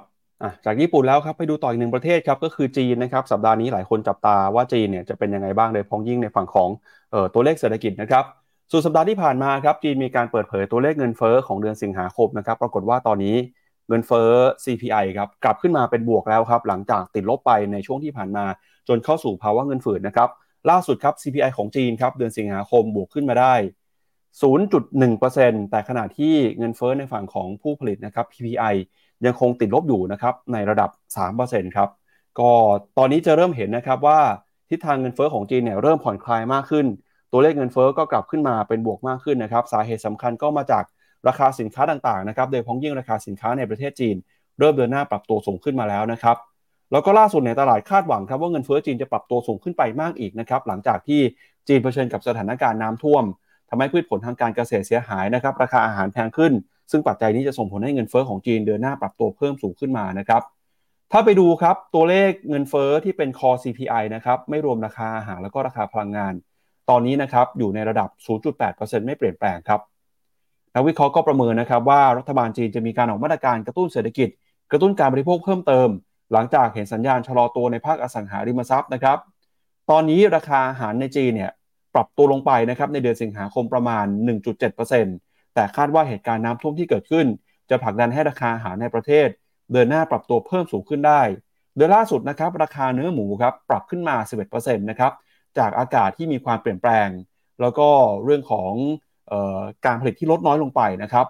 [0.64, 6.70] จากญี่ปุ่นแล้วครับไปดูต่ออีกหนึ่งประเทศครับก็คือจีนนะครับสัปดาห์นี้หลายคนจับตาว่าจีนเนี่ยจะเป็นยังไงบ้างโดยพ้องยิ่งในฝั่งของ
[7.14, 8.24] ออตัวเลขเศรษฐกิจนะครับ
[8.70, 13.36] ส่วนสัปดาห์ที่ผ่านมาครับจีนมีการเปิดเผยตัวเลขเงินเฟ้อของเดือนสิงหาคมนะครับปรากฏว่าตอนนี้
[13.88, 14.30] เงินเฟ้อ
[14.64, 18.44] CPI ครับกลับขึ้นมาเป็นบวกแล้วครับหลังจากติดลบไปในช่วงที่ผ่านมา
[18.88, 20.28] จนเข้าสู่ภาวะเงินฝืดนะครับ
[20.70, 23.54] ล่าสุดครับ CPI ของจีนครับเดือนสิงหาคมบวกขึ้นมาได้
[24.42, 28.74] 0.1%แต่ขณะที่เงินเฟ้อในฝั่งของผู้ผลิตนะครับ PPI
[29.26, 30.90] ยังคงติดลบอยู่นะครับในระดับ
[31.32, 31.88] 3%ครับ
[32.38, 32.50] ก็
[32.98, 34.20] ตอนนี้จะเริ่มเห็นนะครับว่า
[34.70, 36.86] ทิศทางเงินเฟ้อของจีนเนี่ยเริ่มผ่อนคลายมากขึ้น
[37.32, 40.84] ตัวเลขเงินเฟ้อก็กลับขึ้นมาเป็นบวกมากขึ้นนะครับสาเหตุสำคัญก็มาจาก
[41.28, 44.16] ราคาสินค้าต่างๆนะครับโดยพ้องยิ่งราคาสินค้าในประเทศจีน
[44.58, 46.36] เริ่มเดินหน้าปรับตัวสูงขึ้นมาแล้วนะครับ
[46.92, 51.20] แล้วก็ล่าสุดในตลาดคาดหวังครับว่าเงินเฟ้อจีนจะปรับตัวสูงขึ้นไปมากอีกนะครับหลังจากที่
[51.68, 53.24] จีนเผชิญกับสถานการณ์น้ำท่วม
[53.68, 56.52] ทำให้พืชผลทางการเกษตรเสียหายนะครับราคาอาหารแพงขึ้น
[56.92, 60.42] ซึ่งปัจจัยนี้จะส่งผลให้เงินเฟ้อของจีนเดินหน้าปรับตัวเพิ่มสูงขึ้นมานะครับ
[61.12, 66.32] ถ้าไปดูครับตัวเลขเงินเฟ้อที่เป็น core CPI นะครับไม่รวมราคาอาหารแล้วก็ราคาพลังงาน
[66.90, 68.08] ตอนนี้นะครับอยู่ในระดับ
[68.58, 69.80] 0.8%ไม่เปลี่ยนแปลงครับ
[70.74, 74.28] นักวิเคราะห์ก็ประเมินนะครับว่ารัฐบาลจีนจะมีการออกมาตรการกระตุ้นเศรษฐกิจ
[74.70, 75.88] กระตุ้นการบริโภคเพิ่มเติม
[76.32, 79.18] หลังจากเห็นสัญญาณชะลอตัวในภาคอสังหาริมทรัพย์นะครับ
[79.90, 81.50] ตอนนี้ราคาอาหารในจีนเนี่ย
[81.94, 87.26] ปรับตัวลงไปนะครับในเดือนสิงหาคมประมาณ 1.7% แต่คาดว่าเหตุการณ์น้ำท่วมที่เกิดขึ้น
[87.70, 89.28] จะผลักดันให้ราคาอาหารในประเทศ
[89.72, 91.22] เดินหน้าปรับตัวเพิ่มสูงขึ้นได้
[91.76, 94.16] โดยล่าสุดนะครับราคาเนื้อหมูครับปรับขึ้นมา
[94.48, 95.12] 11%นะครับ
[95.58, 97.08] จากอากาศที่มีความเปลี่ยนแปลง
[97.60, 97.88] แล้วก็
[98.24, 98.72] เรื่องของ
[99.32, 101.26] ออการผลิตที่ลดน้อยลงไปนะครับ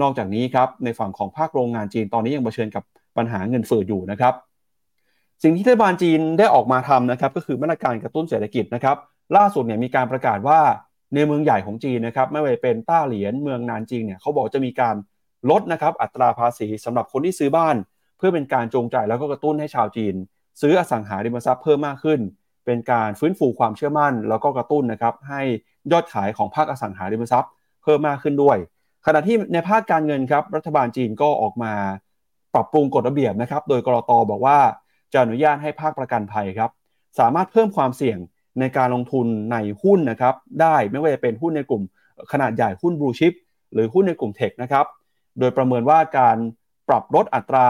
[0.00, 2.84] นอกจากนี้ครับในฝั่งของภาคโรงงานจีนตอนนี้ยังเผชิญกับ
[3.16, 4.34] ปัญหาเงินเฟ้ออยู่นะครับ
[5.42, 8.96] สิ่งที่รัฐบาลจีนได้ออกมาทำนะครับก็คือมาตรการกระตุ้นเศรษฐกิจนะครับ
[9.36, 10.60] ล่าสุดเนี่ยมีการประกาศว่า
[11.14, 14.96] ในเมืองใหญ่ของจีนนะครับไม่ว่าจะเป็นต้าเหลียนเมืองนานจีนเนี่ยเขาบอกจะมีการ
[15.50, 17.76] ลดนะครับอัตราภาษีสำหรับคนที่ซื้อบ้าน
[18.18, 20.14] เพื่อเป็นการจงใจแล้วก็กระตุ้นให้ชาวจีน
[20.60, 22.20] ซื้ออสังหาริมทรัพย์เพิ่มมากขึ้น
[22.64, 25.42] เป็นการฟื้นฟูความเชื่อมั่น แล้วก็กระตุ้นนะครับให้
[25.92, 27.50] ยอดขายของภาคอสังหาริมทรัพย์
[27.82, 28.56] เพิ่มมากขึ้นด้วย
[29.06, 31.72] ขณะที่ในภาคการเงินครับรัฐบาลจีนก็ออกมา
[32.54, 34.58] ปรับปรุงกฎระเบียบนะครับโดยกรตบอกว่า
[35.12, 36.70] จะอนุญาตให้ภาคประกันภัยครับ
[37.18, 38.18] สามารถเพิ่มความเสี่ยง
[38.58, 41.82] ในการลงทุนในหุ้นนะครับได้ไม่ว่าจะเป็นหุ้นในกลุ่ม
[42.32, 43.32] ขนาดใหญ่หุ้นบลูชิพ
[43.72, 44.86] หรือหุ้นในกลุ่มเทคนะครับ
[45.38, 46.36] โดยประเมินว่าการ
[46.88, 47.68] ปรับลดอัตรา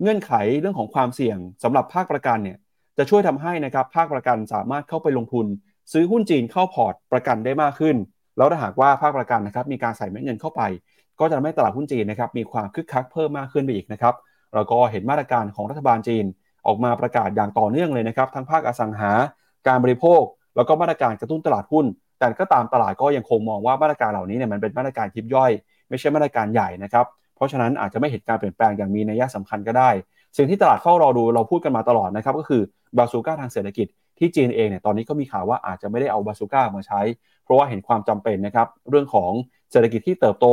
[0.00, 2.58] เงื่อนไขเรื่องของความเสี่ยงสำหรับภาคประกันเนี่ย
[2.98, 5.46] จะช่วยทำให้นะครับภาคประกันสามารถเข้าไปลงทุน
[5.92, 7.96] ซื้อหุ้นจีนเข้าพอร์ตประกันได้มากขึ้น
[8.36, 10.62] แล้วถ้าหากว่าภาคประกันนะครับมีการใส่เม็ดเงินเข้าไป
[11.18, 14.14] ก็จะทำให้ตลาดหุ้นจีนนะครับมีความคึกคักเพิ่มมากขึ้นไปอีกนะครับ
[14.54, 16.24] เราก็เห็นมาตรการของรัฐบาลจีน
[16.66, 19.12] ออกมาประกาศอย่างต่อเนื่องเลยนะครับทั้งภาคอสังหา
[19.68, 20.22] การบริโภค
[20.56, 21.86] แล้วก็มาตรการกระตุ้นตลาดหุ้น
[22.18, 25.50] แต่ก็ตามตลาดก็ยังคงมองว่ามาตรการเหล่านี้เนี่ยมันเป็นมาตรการทิบย่อย
[25.88, 27.06] ไม่ใช่มาตรการใหญ่นะครับ
[27.36, 29.90] เพราะฉะนั้นอาจจะไม่เห็นการเปลี่ยนแปลงอย่างมีนัยสำคัญก็ได้
[30.36, 32.62] สิ่งที่ตลาดเข้ารอดูเราพูดกันมาตลอดนะครับก็คือ
[32.98, 33.86] บาซูก้าทางเศรษฐกิจ
[34.18, 37.00] ที่จีนเองเนี่ยตอนนี้ก็มีข่าวว่าอาจจะไม่ได้เอาบาซูก้ามาใช้
[37.44, 39.32] เพราะว่าเห็นความจำเป็นนะครับเรื่องของ
[39.72, 40.46] เศรษฐกิจที่เติบโต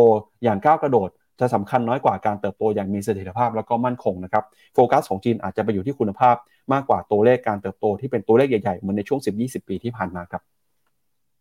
[0.43, 1.09] อย่างก้าวกระโดด
[1.41, 6.35] จะสำคัญน้อยกว่าการเติบโตอย่างมีเสถียรภาพแล้วก็มั่นคงนะครับโฟกัสของจีนอาจจะไปอยู่ที่คุณภาพ
[6.73, 10.41] มากกว่าตัวเลขการเติบโตที่เป็นตัวเลขใหญ่ๆเหมือนในช่วง 10-20 ปีที่ผ่านมาครับ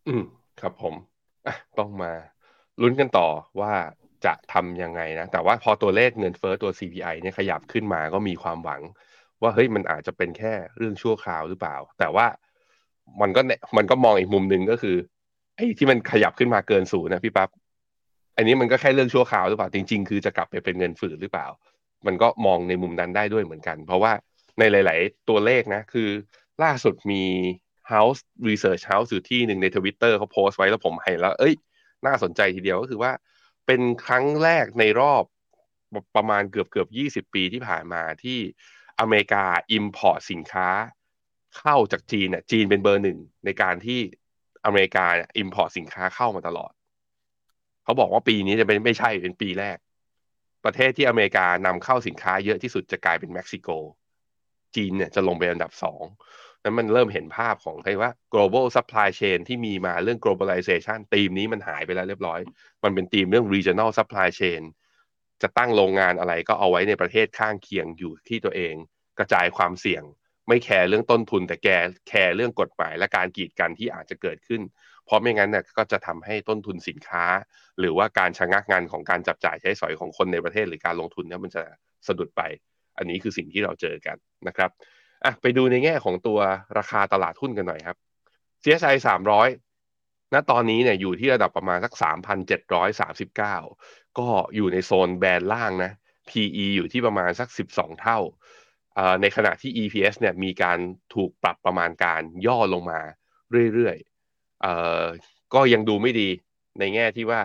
[0.07, 0.23] อืม
[0.61, 0.93] ครับผม
[1.79, 2.11] ต้องมา
[2.81, 3.27] ลุ้นกันต่อ
[3.59, 3.73] ว่า
[4.25, 8.81] จะทำยังไงนะ แต่ว่าพอตัวเลขเงินเฟ้อตัว CPI เนี่ยขยับขึ้นมาก็มีความหวัง
[9.41, 12.25] ว่าเฮ้ยมันอาจจะเป็นแค่เรื่องชั่วคราวหรือเปล่า แต่ว่า
[13.21, 14.95] มันก็เนี่ยมันก็มองอีกมุมหนึ่งก็คือ
[15.55, 17.49] ไอ้ที่มันขยับขึ้นมาเกินศูนย์นะพี่ปับ๊บ
[18.35, 21.47] อันนี้มันก็แค่เรื่องชั่วคราวหรือเปล่าจริง ๆ คือจะกลับไปเป็นเงินฝืดหรือเปล่า
[22.07, 24.11] มันก็มองในมุมนั้นได้ด้วยเหมือนกัน เพราะว่า
[24.59, 26.09] ในหลาย ๆ ตัวเลขนะ คือ
[26.63, 27.23] ล่าสุดมี
[27.91, 28.19] House
[28.49, 31.53] Research House อยู่ที่หนึ่งในทวิตเตอร์เขาโพสต์ไว้แล้วผมเห็นแล้ว เอ้ย
[32.05, 33.11] น่าสนใจทีเดียวก็คือว่า
[33.67, 35.23] เป็นครั้งแรกในรอบ
[36.15, 38.39] ประมาณเกือบเกือบยี่สิบปีที่ผ่านมาที่
[38.99, 39.43] อเมริกา
[39.77, 40.69] Import สินค้า
[41.57, 43.99] เข้าจากจีนเนี่ยจีนเป็นเบอร์หนึ่งในการที่
[44.65, 46.71] อเมริกาเนี่ย Import สินค้าเข้ามาตลอด
[47.83, 49.77] เขาบอกว่าปีนี้จะเป็นไม่ใช่เป็นปีแรก
[50.65, 53.69] ประเทศที่อเมริกานำเข้าสินค้าเยอะที่สุดจะกลายเป็นเม็กซิโก
[54.75, 56.03] จีนเนี่ยจะลงไปอันดับสอง
[56.63, 62.39] นั้นมันเริ่มเห็นภาพของใครว่า global supply chain ที่มีมาเรื่อง globalization ธีมนี้มันหายไปแล้วเรียบร้อย
[62.83, 64.61] มันเป็นธีมเรื่อง regional supply chain
[65.41, 68.75] จะตั้งโรงงานอะไรก็เอาไว้ในประเทศข้างเคียงอยู่ที่ตัวเอง
[69.19, 70.03] กระจายความเสี่ยง
[70.47, 71.67] ไม่แคร์เรื่องต้นทุนแต่แก
[72.07, 74.61] แคร์เรื่องกฎหมายและการกีดกันที่อาจจะเกิดขึ้น
[75.05, 77.23] เพราะไม่งั้นเนี่ยก็จะทำให้ต้นทุนสินค้า
[77.79, 81.63] หรือว่าการชะงักงานของการจับจ่ายใช้สอยของคนในประเทศหรือการลงทุนเนี่ยมันจะ
[82.07, 82.41] สะดุดไป
[82.97, 84.69] อันนี้คือสิ่งที่เราเจอกันนะครับ
[85.25, 86.39] อะไปดูในแง่ของตัว
[86.77, 87.97] ราคาตลาดหุ้นกันหน่อยครับ
[88.63, 88.95] CSI
[89.65, 91.93] 300ณตอนนี้เนี่ยอยู่ที่ระดับประมาณสัก
[92.99, 95.91] 3,739 ก็อยู่ในโซนแบนล่างนะ
[96.29, 98.19] PE อยู่ที่ประมาณสัก 12 เท่า
[99.21, 100.79] ในขณะที่ EPS เนี่ยมีการ
[101.15, 102.99] ถูกปรับประมาณการย่อลงมา
[103.73, 104.10] เรื่อยๆ
[105.53, 106.29] ก็ยังดูไม่ดี
[106.79, 107.41] ในแง่ที่ว่า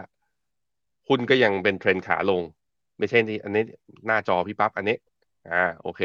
[1.08, 2.42] หุ้นก็ยังเป็นเทรนขาลง
[2.98, 3.64] ไม่ใช่ที่อันนี้
[4.06, 4.96] หน้าจอพี่ปั๊บอันนี้
[5.52, 6.02] อ่าโอเค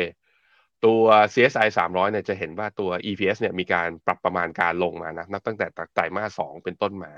[0.85, 1.01] ตัว
[1.33, 7.11] CSI 300เนี่ยจะเห็นว่าตัว EPS เนี่ยมีการปรับประมาณการลงมานะนับตั้งแต่ไตรมาสสองเป็นต้นมา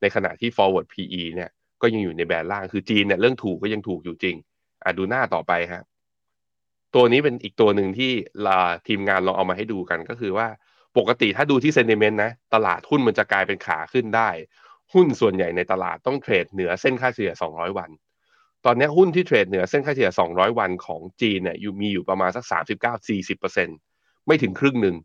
[0.00, 1.50] ในขณะที่ forward PE เนี่ย
[1.82, 4.36] ก็ยังอยู่ในแบรนด์ล่างคือจีนเนี่ยเรื่องถูกก็ยังถูกอยู่จริง
[4.84, 5.82] อะดูหน้าต่อไปครับ
[6.94, 8.12] ตัวนี้เป็นอีกตัวหนึ่งที่
[8.46, 10.48] ลาทีมงานลองเอามาให้ดูกันก็คือว่า
[10.98, 14.28] ปกติถ้าดูที่เซนิเมนต์นะ ตลาดหุ้นมันจะกลายเป็นขาขึ้นได้
[14.94, 17.90] หุ้นส่วนใหญ่ในตลาดต้องเทรดเหนือเส้นค่าเฉลี่ย 200 วัน
[18.64, 22.44] ตอนนี้หุ้นที่เทรดเหนือเส้นค่าเฉลี่ย 200 วันของจีนเนี่ยอยู่มีอยู่ประมาณสัก
[23.16, 24.96] 39-40%ไม่ถึงครึ่งหนึ่ง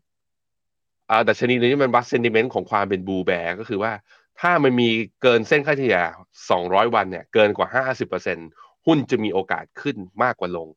[1.10, 3.92] อ่าดัชนีนี้มันวัดเซนิเมนต์ของความเป็นบูแบร์ก็คือว่า
[4.40, 4.88] ถ้ามันมี
[5.22, 6.00] เกินเส้นค่าเฉลี่ย
[6.46, 7.84] 200 วันเนี่ย เกินกว่า
[8.28, 10.68] 50%หุ้นจะมีโอกาสขึ้นมากกว่าลง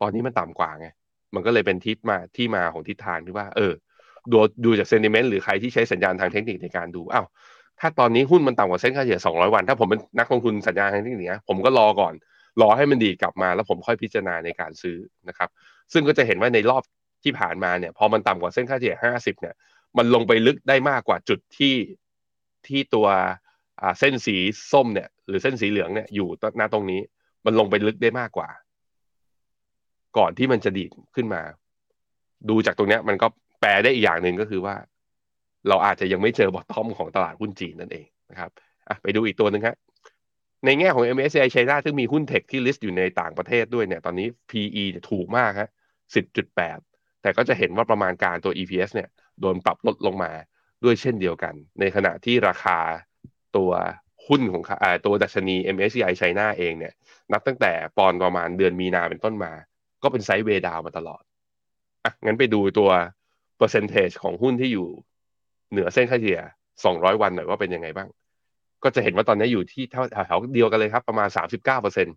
[0.00, 0.88] ตอนนี้มันต่ำกว่าไง
[1.34, 3.72] มันก็เลยเป็นทิศมาที่มาของทิศทางที่ว่า เออ
[4.32, 7.26] ดูดูจากเซนิเมนต์หรือใครที่ใช้สัญญาณทางเทคนิคในการดูอ้าว
[7.80, 12.14] ถ้าตอนนี้หุ้นมันต่ำกว่าเส้นค่าเฉลี่ย200 วัน ถ้าผมเป็นนักลงทุนสัญญาณทางเทคนิคผมก็รอก่อน
[12.60, 14.96] รอให้มันดีกลับมาแล้วผมค่อยพิจารณาในการซื้อ
[15.28, 15.48] นะครับ
[15.92, 16.82] ซึ่งก็จะเห็นว่าในรอบ
[17.24, 19.54] ที่ผ่านมาเนี่ย พอมันต่ำกว่าเส้นค่าเฉลี่ย50 เนี่ย
[19.98, 21.74] มันลงไปลึกได้มากกว่าจุดที่
[22.66, 23.06] ที่ตัว
[23.98, 24.36] เส้นสี
[24.72, 27.00] ส้มเนี่ย หรือเส้นสีเหลืองเนี่ยอยู่หน้าตรงนี้
[27.46, 28.48] มันลงไปลึกได้มากกว่า
[30.18, 31.42] ก่อนที่มันจะดีดขึ้นมา
[32.48, 33.26] ดูจากตรงนี้มันก็
[33.60, 34.74] แปลได้อีกอย่างหนึ่งก็คือว่า
[35.68, 38.50] เราอาจจะยังไม่เจอบอททอมของตลาดหุ้นจีนนั่นเองนะครับ
[38.88, 39.76] อะไปดูอีกตัวหนึ่งครับ
[40.64, 45.70] ในแง่ของ MSCI China ซึ่งมีหุ้นเทคที่ลิสต์อยู่ในต่างประเทศด้วยเนี่ย ตอนนี้ PE ถูกมากฮะ
[46.44, 49.08] 10.8 แต่ก็จะเห็นว่าประมาณการตัว EPS เนี่ย
[49.40, 50.32] โดนปรับลดลงมา
[50.84, 52.78] ด้วยเช่นเดียวกัน ในขณะที่ราคา
[53.56, 53.70] ตัว
[54.26, 54.62] หุ้นของ
[55.06, 56.94] ตัวดัชนี MSCI China เองเนี่ย
[57.32, 59.52] นับตั้งแต่ปอนประมาณเดือนมีนาเป็นต้นมา
[60.02, 61.22] ก็เป็นไซด์เวดาวมาตลอด
[62.04, 62.90] อะงั้นไปดูตัว
[63.58, 64.88] เปอร์เซนเทจของหุ้นที่อยู่
[65.70, 66.40] เหนือเส้นค่าเฉลี่ย
[66.80, 68.08] 200 วันหน่อยว่าเป็นยังไงบ้าง
[68.82, 72.08] ก็จะเห็นว่าตอนนี้อยู่ที่แถวเดียวกันเลยครับ ประมาณ 39เปอร์เซ็น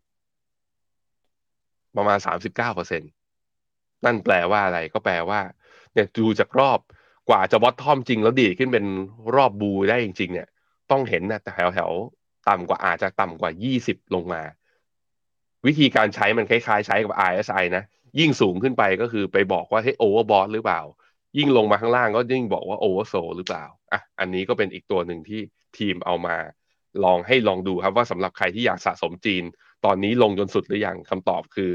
[1.98, 3.02] ประมาณ 39เปอร์เซ็น
[4.06, 5.39] นั่นแปลว่าอะไรก็แปลว่า
[5.94, 6.80] เนี่ยดูจากรอบ
[7.30, 8.86] กว่าจะบอททอมจริงแล้วดีขึ้นเป็น
[9.36, 10.48] รอบบูได้จริง ๆ เนี่ย
[10.92, 11.92] ต้องเห็นนะแถวแถว
[12.50, 13.52] ต่ำกว่าอาจจะต่ำกว่า
[13.84, 14.42] 20 ลงมา
[15.66, 17.84] วิธีการใช้มันคล้ายๆ ใช้กับ RSI นะ
[18.20, 20.82] ยิ่งสูงขึ้นไปก็คือไปบอกว่าให้โอเวอร์บอทหรือเปล่า
[21.38, 25.42] ยิ่งลงมาข้างล่างก็ยิ่งบอกว่าโอเวอร์โซหรือเปล่าอะอันนี้ก็เป็นอีกตัวหนึ่งที่
[25.78, 26.36] ทีมเอามา
[27.04, 29.44] ลองให้ลองดูครับว่าสำหรับใครที่อยากสะสมจีน
[29.86, 31.72] ตอนนี้ลงจนสุดหรือยังคำตอบคือ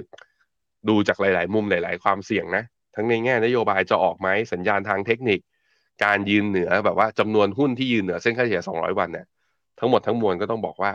[0.88, 5.40] ดูจากหลาย ๆ มุมหลาย ๆ ความเสี่ยงนะ ทั้งในแง่นโยบายจะออกไหมสัญญาณทางเทคนิค
[6.04, 9.26] การยืนเหนือแบบว่าจำนวนหุ้นที่ยืนเหนือเส้นค่าเฉลี่ย 200 วันเนี่ย
[9.78, 10.92] ทั้งหมดทั้งมวลก็ต้องบอกว่า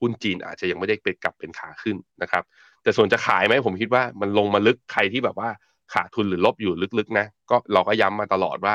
[0.00, 2.42] หุ้นจีนอาจจะยังไม่ได้เป็นกลับเป็นขาขึ้นนะครับ
[2.82, 5.50] แต่ส่วนจะขายไหมผมคิดว่ามันลงมาลึกใครที่แบบว่า
[5.94, 8.74] ขาดทุนหรือลบอยู่ลึกๆนะก็เราก็ย้ำมาตลอดว่า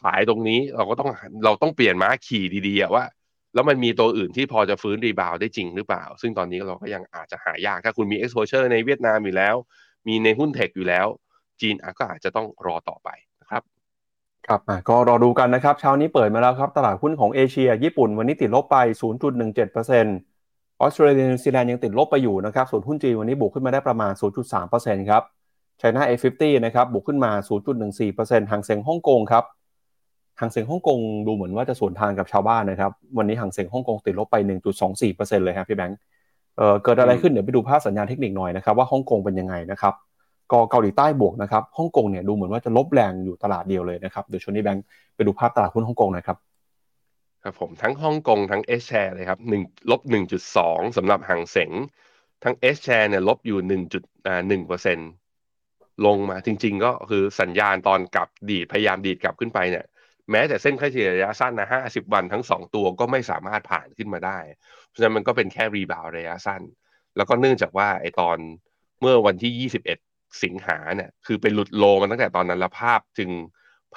[0.00, 1.10] ขายตรงนี้เราก็ต้อง
[1.44, 3.04] เราต้องเปลี่ยนม้าขี่ดีๆว่า
[3.54, 9.54] แล้วมันมีตัวอื่นที่พอจะฟื้นรีบาวได้จริงหรือเปล่า ซึ่งตอนนี้เราก็ยังอาจจะหายากถ้าคุณมี exposure ในเวียดนามอยู่แล้ว
[10.06, 11.06] มีในหุ้นเทคอยู่แล้ว
[11.60, 13.08] จีนก็อาจจะต้องรอต่อไป
[13.40, 13.62] นะครับ
[14.88, 18.76] ก็รอดูกันนะครับเช้านี้เปิดมาแล้วครับ ตลาดหุ้นของเอเชีย ญี่ปุ่นวันนี้ติดลบไป
[19.60, 24.12] 0.17%ออสเตรเลียนิวซีแลนด์ยังติดลบไปอยู่นะครับส่วนหุ้นจีนวันนี้บวกขึ้นมาได้ประมาณ
[24.60, 25.22] 0.3%ครับ
[25.82, 27.32] ชน่า A50 นะครับบวกขึ้นมา
[27.90, 29.44] 0.14%หางเซ็งฮ่องกงครับ
[30.40, 34.36] หางเซ็งฮ่องกงดูเหมือนว่าจะสวนทางกับชาวบ้านนะครับ วันนี้หางเซ็งฮ่องกงติดลบไป
[34.90, 35.98] 1.24%เลยครับพี่แบงค์
[36.56, 39.94] เเกิดอะไรขึ้นเดี๋ยวไปดูภาพสัญญาณเทคนิคหน่อยนะครับว่าฮ่องกงเป็นยังไงนะครับ
[40.52, 44.84] ก็เกาหลีใต้บวกนะครับฮ่องกงเนี่ยดูเหมือนว่าจะลบแรงอยู่ตลาดเดียวเลยนะครับเดี๋ยวชวนนี้แบงค์
[45.16, 46.36] ไปดูภาพตลาดหุ้นฮ่องกงหนะครับ
[47.42, 51.70] ครับผมทั้งฮ่องกงทั้งเอชแชร์เลยครับหนึ่งลบหนึ่งจุดสองสำหรับหางเสง
[52.44, 54.98] ทั้งเอชแชร์เนี่ยลบอยู่หนึ่งจุดอ่าหนึ่งเปอร์เซ็น
[56.06, 59.84] ลงมาจริง ๆ ก็คือสัญญาณตอนกลับดีดพยายามดีดกลับขึ้นไปเนี่ย
[60.30, 64.38] แม้แต่เส้นค่าเฉลี่ยระยะสั้นนะห้าสิบวันทั้งสองตัวก็ไม่สามารถผ่านขึ้นมาได้
[64.88, 66.62] เพราะฉะนั้นมันก็เป็นแค่รีบาวระยะสั้น
[67.16, 68.38] แล้วก็เนื่องจากว่าไอตอน
[69.00, 69.98] เมื่อวันที่ยี่สิบเอ็ด
[70.42, 73.30] สิงหาเนี่ยคือเป็นหลุดโลมันตั้งแต่ตอนนั้นแล้วภาพจึง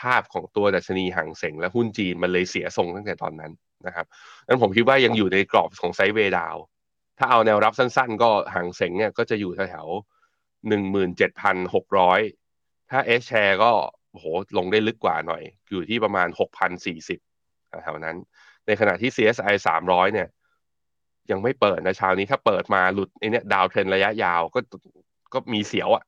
[0.02, 3.52] ภาพของตัวดัชนีหางเสงและหุ้นจีนมันเลยเสียทรงตั้งแต่ตอนนั้น
[3.88, 4.06] นะครับ
[4.48, 6.56] นั้นผมคิดว่ายังอยู่ในกรอบของไซด์เวดาว
[7.18, 10.15] ถ้าเอาแนวรับสั้นๆ ก็หางเสงเนี่ยก็จะอยู่แถวๆ
[10.70, 12.20] หนึ่งหมื่นเจ็ดพันหกร้อย
[12.92, 13.72] ถ้าเอชแชร์ก็
[14.20, 14.26] โห
[14.58, 17.20] ลงได้ลึกกว่าหน่อย อยู่ที่ประมาณหกพันสี่สิบ
[17.84, 18.18] แถวนั้น
[18.68, 20.28] ในขณะที่ CSI สามร้อยเนี่ย
[21.32, 24.60] ยังไม่เปิดนะเช้านี้ถ้าเปิดมาหลุดไอเนี้ยดาวเทรนระยะยาวก็
[25.34, 26.04] ก็มีเสียวอะ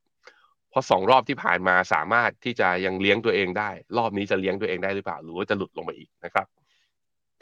[0.70, 6.46] เพราะสองรอบที่ผ่านมาสามารถที่จะยังเลี้ยงตัวเองได้ รอบนี้จะเลี้ยงตัวเองได้หรือเปล่า หรือว่าจะหลุดลงไปอีกนะครับ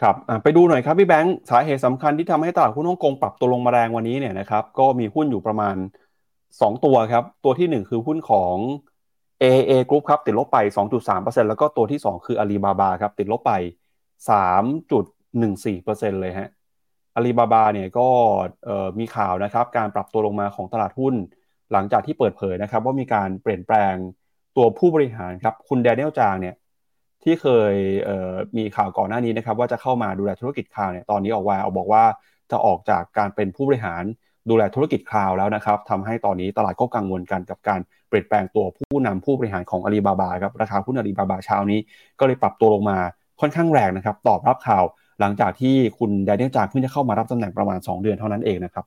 [0.02, 5.76] ครับไปดูหน่อยครับพี่แบงค์สาเหตุสำคัญที่ทำให้ตลาดหุ้นฮ่องกงปรับตัวลงมาแรงวันนี้เนี่ยนะครับก็มีหุ้นอยู่ประมาณ
[6.60, 8.56] 2ตัวครับ ตัวที่1คือหุ้นของ
[9.42, 10.58] AA Group ครับ ติดลบไป
[11.04, 13.54] 2.3%แล้วก็ตัวที่2คือ Alibaba ครับ ติดลบไป
[14.30, 16.50] 3.14%เลยฮะ
[17.16, 18.08] อาลีบาบาเนี่ยก็
[19.00, 21.16] มีข่าวนะครับการปรับตัวลงมาของตลาดหุ้น
[21.72, 23.96] หลังจากที่เปิดเผยนะครับ ว่ามีการเปลี่ยนแปลง
[24.56, 26.56] ตัวผู้บริหารครับคุณแดเนียลจางเนี่ย
[27.24, 27.74] ที่เคย
[28.58, 32.04] มีข่าวก่อนหน้านี้นะครับ ว่าจะเข้ามาดูแลธุรกิจคลาวเนี่ยตอนนี้ออกมาเอาบอกว่า
[32.52, 34.04] จะออกจากการเป็นผู้บริหาร
[34.50, 37.80] ดูแลธุรกิจคลาวแล้วนะครับทำให้ตอนนี้ตลาดก็กังวลกันกับการ
[38.10, 41.80] เปลี่ยนแปลงตัวผู้นำผู้บริหารของอาลีบาบาครับราคาหุ้นอาลีบาบาเช้านี้
[42.20, 42.98] ก็เลยปรับตัวลงมา
[43.42, 44.84] ค่อนข้างแรงนะครับตอบรับข่าว
[45.20, 48.86] หลังจากที่คุณแดเนียลจางเพิ่งจะเข้ามารับตำแหน่งประมาณ 2 เดือนเท่านั้นเองนะครับ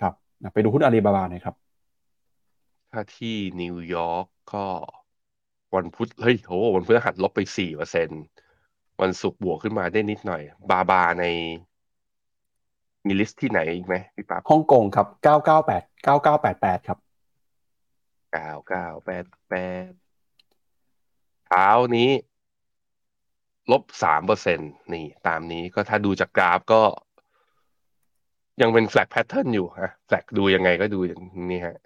[0.00, 0.12] ครับ
[0.52, 1.54] ไปดูหุ้นอาลีบาบาหน่อยครับ
[2.92, 4.64] ถ้าที่นิวยอร์กก็
[5.74, 8.08] วันพุธเฮ้ยโหวันพฤหัสลบไปสี่เปอร์เซ็น
[9.00, 11.24] วันศุกร์บวกขึ้นมาได้นิดหน่อย บาบาเนี่ย
[13.08, 16.98] มี list ที่ไหนอีกไหมพี่ปั๊บฮ่องกงครับเก้าเก้าแปดเก้าเก้าแปดแปดครับ
[18.32, 19.54] เก้าเก้าแปดแป
[19.88, 19.90] ด
[21.46, 22.10] เช้านี้
[23.72, 24.60] ลบสามเปอร์เซ็น
[24.92, 26.82] นี่ ตามนี้ก็ถ้าดูจากกราฟก็
[28.60, 31.78] ยังเป็น flag pattern อยู่ฮะ flag ดูยังไงก็ดูอย่างนี้ฮะ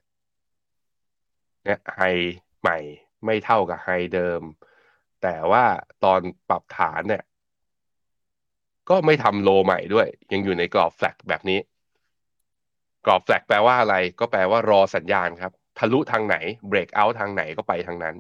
[1.65, 2.03] เนี่ย high
[2.61, 2.79] ใหม่
[3.25, 4.41] ไม่เท่ากับ high เดิม
[5.23, 5.65] แต่ว่า
[6.05, 7.23] ตอนปรับฐานเนี่ย
[8.91, 11.59] ก็ไม่ทำ low ใหม่ด้วย ยังอยู่ในกรอบ flag แบบนี้
[13.05, 16.37] กรอบ flag แปลว่าอะไร ก็แปลว่ารอสัญญาณครับทะลุทางไหน
[16.69, 18.17] breakout ทางไหนก็ไปทางนั้น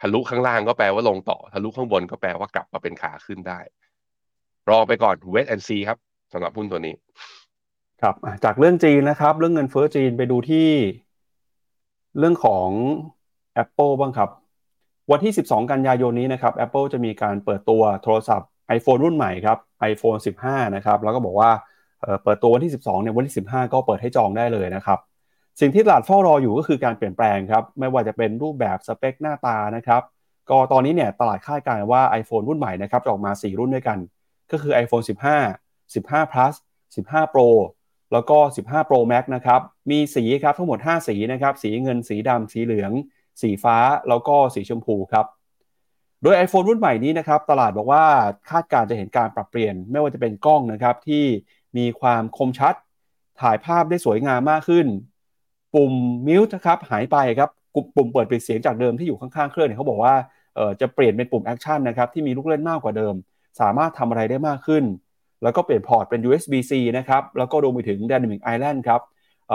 [0.00, 3.60] ทะลุข้างล่างก็แปลว่าลงต่อทะลุข้างบนก็แปลว่ากลับมาเป็นขาขึ้นได้
[4.70, 5.98] รอไปก่อนเวทแอนซีครับ
[6.32, 6.94] สำหรับหุ้นตัวนี้
[8.02, 8.14] ครับ
[8.44, 10.68] จากเรื่องจีนนะครับ เรื่องเงินเฟ้อจีนไปดูที่
[12.18, 12.68] เรื่องของ
[13.62, 14.30] Apple บ้างครับ
[15.10, 19.58] วันที่ 12 กันยายนนี้นะครับ Apple จะมีการเปิดตัวโทรศัพท์ iPhone รุ่นใหม่ครับ
[19.92, 21.50] iPhone 15 นะครับแล้วก็บอกว่า
[22.22, 24.98] เปิดตัววันที่ 12เนี่ยวันที่ 15 ก็เปิดให้จองได้เลยนะครับ
[25.60, 30.02] สิ่งที่ตลาดเฝ้ารออยู่ก็คือการเปลี่ยนแปลงครับไม่ว่าจะเป็นรูปแบบสเปคหน้าตานะครับ
[30.50, 33.98] ก็ตอนนี้เนี่ยตลาดคาดการณ์ว่า iPhone รุ่นใหม่นะครับจะออกมา 4 รุ่นด้วยกัน
[34.50, 35.04] ก็คือ iPhone
[35.48, 36.54] 15 15 plus
[36.94, 37.48] 15 Pro
[38.12, 38.38] แล้วก็
[38.68, 39.60] 15 Pro Max นะครับ
[39.90, 42.92] มีสีครับทั้งหมด 5 สีนะครับสีเงินสีดำสีเหลือง
[43.42, 43.76] สีฟ้า
[44.08, 45.26] แล้วก็สีชมพูครับ
[46.22, 48.04] โดย iPhone รุ่นใหม่นี้นะครับตลาดบอกว่า
[48.50, 51.24] คาดการจะเห็นการปรับเปลี่ยน ไม่ว่าจะเป็นกล้องนะครับที่
[51.78, 52.74] มีความคมชัด
[53.40, 54.86] ถ่ายภาพได้สวยงามมากขึ้น
[55.74, 55.92] ปุ่ม
[56.28, 60.14] mute นะครับหายไปครับปุ่มเปิดปิดเสียงจากเดิมที่อยู่ข้างๆเครื่องเนี่ยเขาบอกว่า
[60.80, 63.14] จะเปลี่ยนเป็นปุ่ม Action นะครับที่มีลูกเล่นมากกว่าเดิม
[63.60, 64.84] สามารถทำอะไรได้มากขึ้น
[65.42, 69.00] แล้วก็เปลี่ยนพอร์ตเป็น USB-C นะครับแล้วก็รวมไปถึง Dynamic Island ครับ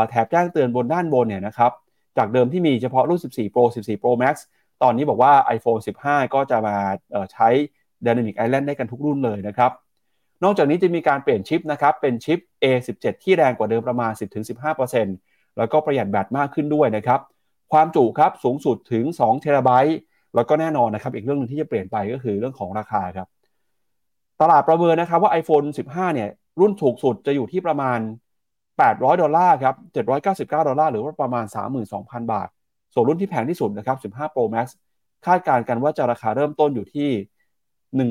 [0.09, 1.72] แถบแจ้งเตือนบนด้านบนเนี่ยนะครับ
[2.18, 4.36] จากเดิมที่มีเฉพาะรุ่น 14 Pro 14 Pro Max
[4.82, 6.76] ตอนนี้บอกว่า iPhone 15 ก็จะมา
[7.34, 7.49] ใช้
[8.05, 9.71] Dynamic Island ได้กันทุกรุ่นเลยนะครับ
[10.43, 14.11] นอกจากนี้จะมีการเปลี่ยนชิปนะครับ เป็นชิป A17 ที่แรงกว่าเดิมประมาณ
[14.80, 17.19] 10-15%แล้วก็ประหยัดแบตมากขึ้นด้วยนะครับ
[17.71, 19.99] ความจุครับสูงสุดถึง2เทราไบต์
[20.36, 23.28] แล้วก็แน่นอนนะครับ อีกเรื่องนึงที่จะเปลี่ยนไปก็คือเรื่องของราคาครับ
[24.41, 27.99] ตลาดประเมินนะครับว่า iPhone 15 เนี่ย รุ่นถูกสุดจะอยู่ที่ประมาณ
[28.59, 29.76] 800 ดอลลาร์ครับ
[30.15, 31.45] 799 ดอลลาร์หรือว่าประมาณ
[31.89, 32.49] 32,000 บาท
[32.94, 34.68] ส่วนรุ่นที่แพงที่สุดนะครับ 15 Pro Max
[35.26, 37.10] คาดการณ์กันว่าจะราคาเริ่มต้นอยู่ที่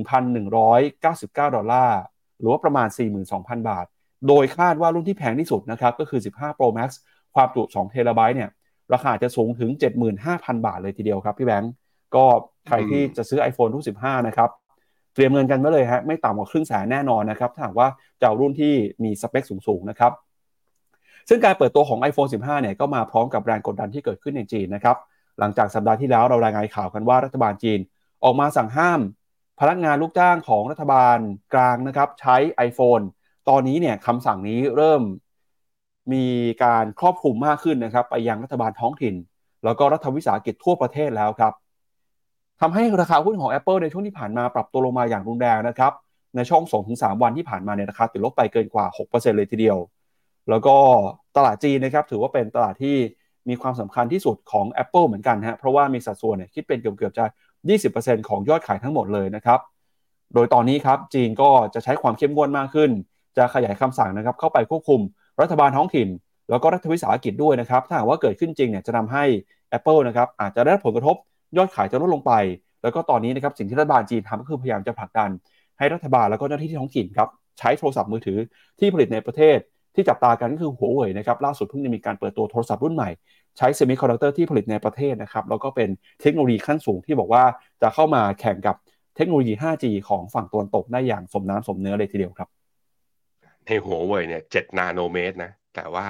[0.03, 2.01] 1,199 ดอลลาร์
[2.39, 2.89] หรือว่าประมาณ
[3.28, 3.87] 42,000 บาท
[4.28, 6.91] โดยคาดว่ารุ่นที่แพงที่สุดนะครับก็คือ 15 Pro Max
[7.35, 8.51] ความจุ2เทราไบต์เนี่ย
[8.95, 9.70] ราคาจะสูงถึง
[10.18, 11.72] 75,000 บาทเลยทีเดียวครับพี่แบงก์
[12.14, 12.24] ก็
[12.68, 14.51] ใครที่จะซื้อ iPhone รุ่น 15 นะครับ
[15.14, 17.89] เตรียมเงินกันไว้เลยฮะไม่ต่ำกว่าครึ่งแสนแน่นอนนะครับ ถ้าหากว่า
[18.20, 18.74] จะเอารุ่นที่
[19.05, 20.12] มีสเปคสูงๆนะครับ
[21.28, 24.96] ซึ่งการเปิดตัวของ iPhone 15 เนี่ยก็มาพร้อมกับแรงกดดันที่เกิดขึ้นในจีนนะครับ
[25.38, 27.80] หลังจากสัปดาห์ที่แล้วเรารายงานข่าวกันว่ารัฐบาลจีน
[28.24, 29.00] ออกมาสั่งห้าม
[29.60, 31.18] พนักงานลูกจ้างของรัฐบาล
[31.54, 32.36] กลางนะครับใช้
[32.68, 33.04] iPhone
[33.48, 35.02] ตอนนี้เนี่ยคำสั่งนี้เริ่ม
[36.12, 36.26] มี
[36.64, 39.14] การครอบคลุมมากขึ้นนะครับไปยังรัฐบาลท้องถิ่น
[39.64, 41.52] แล้วก็รัฐวิสาหกิจทั่วประเทศแล้วครับ
[42.60, 45.92] ทำให้ราคาหุ้นของ Apple ในช่วงที่ผ่านมาปรับตัวลงมาอย่างรุนแรงนะครับ
[46.36, 46.62] ในช่วง
[46.92, 49.78] 2-3 วันที่ผ่านมาเนี่ยราคาติดลบไปเกินกว่า 6%เลยทีเดียว
[50.51, 50.76] แล้วก็
[51.36, 52.97] ตลาดจีนนะครับถือว่าเป็นตลาดที่
[53.49, 57.24] มีความสำคัญที่สุดของ Apple เหมือนกันฮะเพราะว่ามีสัดส่วนเนี่ยคิดเป็นเกือบๆจะ
[57.76, 59.61] 20%ของยอดขายทั้งหมดเลยนะครับ
[60.34, 62.90] โดยตอนนี้ครับจีนก็จะใช้ความเข้มงวดมากขึ้น
[63.36, 65.01] จะขยายคำสั่งนะครับเข้าไปควบคุม
[65.40, 66.09] รัฐบาลท้องถิ่น
[66.51, 69.24] แล้วก็รัฐวิสาหกิจด้วยนะครับ ถ้าหากว่าเกิดขึ้นจริงเนี่ยจะทาให้
[69.76, 71.16] Apple นะครับอาจจะได้ผลกระทบ
[71.57, 72.32] ยอดขายจะลดลงไป
[72.82, 75.30] แล้วก็ตอนนี้นะครับสิ่งที่รัฐบาลจีนทำก็คือพยายามจะผลักดัน
[75.78, 77.28] ให้รัฐบาลแล้วก็เจ้าหน้าที่ท้องถิ่นครับ
[77.59, 78.38] ใช้โทรศัพท์มือถือ
[78.78, 79.59] ที่ผลิตในประเทศ
[79.95, 83.11] ที่จับตากันก็คือหัวเว่ยนะครับล่าสุดเพิ่งจะมีการเปิดตัวโทรศัพท์รุ่นใหม่
[83.59, 85.88] ใช้เซมิคอนดักเตอร์ที่ผลิตในประเทศนะครับแล้วก็เป็น
[86.20, 87.45] เทคโนโลยีขั้นสูงที่บอกว่า
[87.82, 88.76] จะเข้ามาแข่งกับ
[89.16, 92.49] เทคโนโลยี 5G ของฝั่งตะวันตกได้อย่างสมน้ำสมเนื้อเลยทีเดียวครับ
[93.66, 96.07] ในหัวเว่ยเนี่ยเจ็ดนาโนเมตรนะ แต่ว่า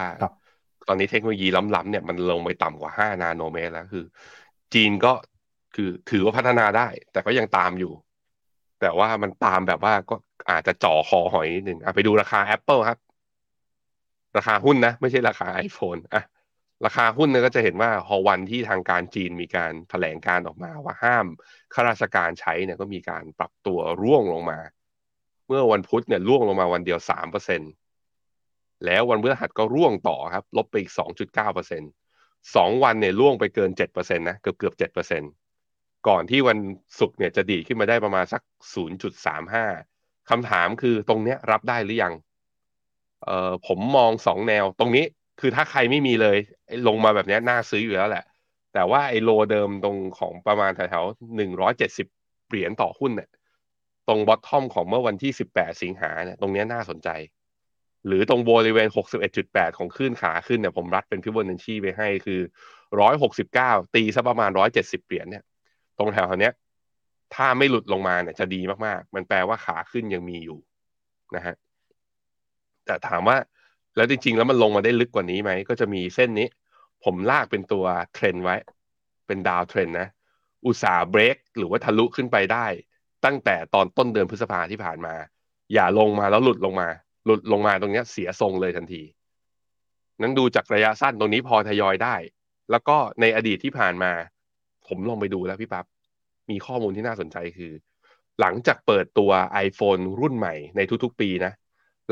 [0.88, 4.04] ตอนนี้เทคโนโลยีล้ำๆเนี่ยมันลงไปต่ำกว่า 5 นาโนเมตรแล้วคือ
[4.74, 5.12] จีนก็
[5.74, 7.92] คือถือว่าพัฒนาได้ แต่ก็ยังตามอยู่
[8.80, 10.14] แต่ว่ามันตามแบบว่าก็
[10.50, 12.98] อาจจะจ่อคอหอยนิดนึงอะไปดูราคา Apple ครับ
[14.36, 16.24] ราคาหุ้นนะ ไม่ใช่ราคา iPhone อะ
[16.84, 21.26] ราคาหุ้นเนี่ยก็จะเห็นว่าพอวันที่ทางการจีนมีการแถลงการออกมาว่าห้าม
[21.74, 24.58] ข้าราชการใช้เนี่ยก็มีการปรับตัวร่วงลงมา
[25.46, 27.62] เมื่อวันพุธเนี่ยร่วงลงมาวันเดียวสามเปอร์เซ็น
[28.86, 31.82] แล้ววันพฤหัสก็ร่วงต่อครับ ลบไปอีกสองจุดเก้าเปอร์เซ็น
[32.56, 35.22] สองวันเนี่ยร่วงไปเกินเจ็ดเปอร์เซ็นตนะเกือบเกือบเจ็ดเปอร์เซ็น
[36.08, 36.58] ก่อนที่วัน
[36.98, 38.42] ศุกร์เนี่ยจะดีขึ้นมาได้ประมาณสัก
[38.74, 39.66] ศูนย์จุดสามห้า
[40.30, 42.14] คำถามคือตรงเนี้ยรับได้หรือยัง
[43.24, 45.04] เอ่อผมมองสองแนว ตรงนี้
[45.40, 46.36] คือถ้าใครไม่มีเลย
[46.88, 48.24] ลงมาแบบนี้น่าซื้ออยู่แล้วแหละ
[48.74, 52.06] แต่ว่าไอ้โลเดิมตรงของประมาณแถวๆหนึ่งร้อยเจ็ดสิบ
[52.48, 53.28] เหรียญต่อหุ้นเนี่ย
[54.08, 57.08] ตรงบอททอมของเมื่อวันที่สิบแปดสิงหาเนี่ยตรงนี้น่าสนใจ
[58.06, 62.40] หรือตรงบริเวณหกสิบเอ็ดจุดแปดของขึ้นขาขึ้นเนี่ยผมรัดเป็นพิวร์นันชีไปให้คือ
[63.00, 65.44] ร้อยหกสิบเก้าตีซะประมาณร้อยเจ็ดสิบเหรียญเนี่ย
[65.98, 66.54] ตรงแถวเนี้ย
[67.34, 70.58] ถ้าไม่หลุดลงมาเนี่ยจะดีมากๆ มันแปลว่าขาขึ้นยังมีอยู่
[71.36, 71.54] นะฮะ
[72.86, 73.36] แต่ถามว่า
[73.96, 76.48] แล้วจริงๆ แล้วมันลงมาได้ลึกกว่านี้ไหม ก็จะมีเส้นนี้
[77.04, 78.56] ผมลากเป็นตัวเทรนไว้
[79.26, 80.08] เป็นดาวเทรนนะ
[80.66, 82.66] อุตสาห์เบรกหรือว่าทะลุขึ้นไปได้
[83.24, 85.14] ตั้งแต่ตอนต้นเดือนพฤษภาที่ผ่านมา
[85.74, 86.88] อย่าลงมาแล้วหลุดลงมา
[87.26, 89.02] หลุดลงมาตรงนี้เสียทรงเลยทันที
[90.20, 92.16] นั้นดูจากระยะสั้นตรงนี้พอทยอยได้
[92.70, 94.12] แล้วก็ในอดีตที่ผ่านมา
[94.86, 95.86] ผมลองไปดูแล้วพี่ปับ๊บ
[96.50, 97.72] มีข้อมูลที่น่าสนใจคือ
[98.40, 99.30] หลังจากเปิดตัว
[99.66, 101.52] iPhone รุ่นใหม่ในทุกๆ ปีนะ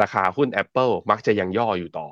[0.02, 2.08] ราคาหุ้น Apple มักจะยังย่ออยู่ต่อ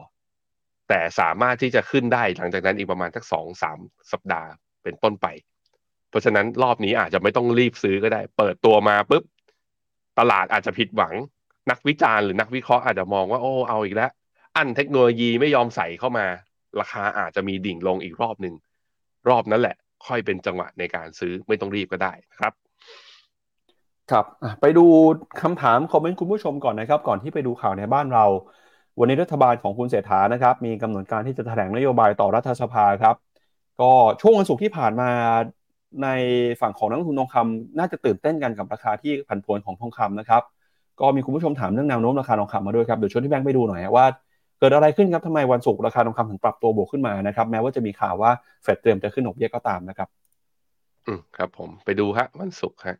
[0.88, 3.78] แต่สามารถที่จะขึ้นได้หลังจากนั้นอีกประมาณสักสองสาม
[4.12, 4.48] สัปดาห์
[4.82, 5.26] เป็นต้นไป
[6.10, 9.24] เพราะฉะนั้นรอบนี้อาจจะไม่ต้องรีบซื้อก็ได้ เปิดตัวมาปุ๊บ
[10.18, 11.14] ตลาดอาจจะผิดหวัง
[11.70, 14.10] นักวิจารณ์หรือนักวิเคราะห์อาจจะมองว่าโอ้เอาอีกแล้ว
[14.56, 16.26] อันเทคโนโลยีไม่ยอมใส่เข้ามา
[16.80, 18.54] ราคาอาจจะมีดิ่งลงอีกรอบหนึ่ง
[19.28, 19.76] รอบนั้นแหละ
[20.06, 22.52] ค่อยเป็นจังหวะในการซื้อไม่ต้องรีบก็ได้นะครับ
[24.12, 24.24] ครับ
[24.60, 24.84] ไปดู
[25.42, 28.24] คำถามคอมเมนต์คุณผู้ชมก่อนนะครับ ก่อนที่ไปดูข่าวในบ้านเรา
[28.98, 33.16] วันนี้รัฐบาลของคุณเศรษฐานะครับ มีกำหนดการที่จะแถลงนโยบายต่อรัฐสภาครับ
[33.80, 33.90] ก็
[34.20, 35.10] ช่วงวันศุกร์ที่ผ่านมา
[36.02, 36.08] ใน
[36.60, 40.42] ฝั่งของนักลงทุนทองคำน่าจะตื่นเต้นกันกับราคาที่ผันผวนของทองคำนะครับ
[41.00, 44.06] ก็มีคุณผู้ชมถามเรื่องแนวโน้มราคาทองคำมาด้วยครับเดี๋ยวชวนที่แบงค์ไปดูหน่อยว่า
[44.58, 48.30] เกิดอะไรขึ้นครับทำไมวันศุกร์ราคาทองคำถึงปรับตัวบวกขึ้นมานะครับ แม้ว่าจะมีข่าวว่า
[48.62, 50.08] เฟดเตรียมจะขึ้นดอกเบี้ยก็ตามนะครับ
[51.06, 52.96] อืมครับ ผมไปดูฮะวันศุกร์ฮะ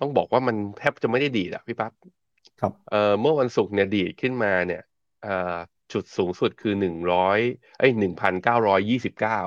[0.00, 1.92] ต้องบอกว่ามันแทบจะไม่ได้ดีอะพี่ปั๊บ
[2.60, 4.82] ครับเอ่อเมื่อวันศุกร์เนี่ยดีดขึ้นมาเนี่ย
[5.22, 5.56] เอ่อ
[5.92, 7.38] จุดสูงสุดคือหนึ่งร้อย
[7.78, 9.40] เอ้ยหนึ่งพันเก้าร้อยยี่สิบเก้า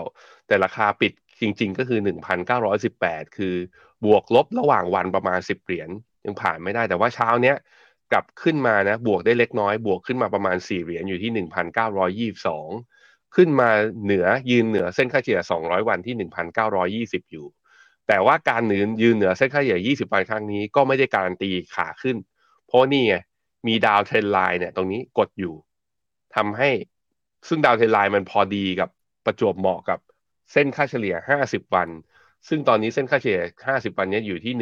[0.47, 3.55] แต่ราคาปิดจริง ๆ ก็คือหนึ่งพันเก้าร้อยสิบแปดคือ
[4.05, 5.89] บวกลบระหว่างวันประมาณสิบเหรียญ
[6.25, 7.55] ยังผ่านไม่ได้แต่ว่าเช้าเนี้ย
[8.11, 12.69] กลับขึ้นมานะบวกได้เล็กน้อย บวกขึ้นมาประมาณสี่เหรียญอยู่ที่หนึ่งพันเก้าร้อยยี่สอง
[13.35, 13.69] ขึ้นมา
[14.03, 17.45] เหนือยืนเหนือเส้นค่าเฉลี่ยสองร้อยวันที่หนึ่งพันเก้าร้อยยี่สิบอยู่
[18.09, 22.17] แต่ว่าการหนืนยืนเหนือเส้นค่าเฉลี่ย 20 วันครั้งนี้ก็ไม่ได้การันตีขาขึ้น
[22.67, 23.15] เพราะนี่ไง
[23.67, 25.53] มี downtrend line เนี่ยตรงนี้กดอยู่
[26.35, 26.69] ทำให้
[27.47, 28.89] ซึ่ง downtrend line มันพอดีกับ
[29.25, 29.99] ประจวบเหมาะกับ
[30.51, 31.89] เส้นค่าเฉลี่ย 50 วัน
[32.47, 34.53] ซึ่งตอนนี้เส้นค่าเฉลี่ย 50 วันนี้อยู่ที่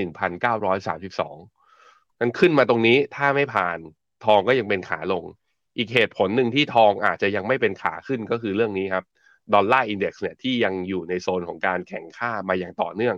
[0.62, 3.78] 1,932นั้นขึ้นมาตรงนี้ถ้าไม่ผ่าน
[4.26, 5.24] ทองก็ยังเป็นขาลง
[5.78, 9.06] อีกเหตุผลหนึ่งที่ทองอาจจะยังไม่เป็นขาขึ้นก็คือเรื่องนี้ครับ
[9.54, 13.16] ดอลลาร์อินเด็กซ์เนี่ยที่ยังอยู่ในโซนของการแข่งค่ามาอย่างต่อเนื่อง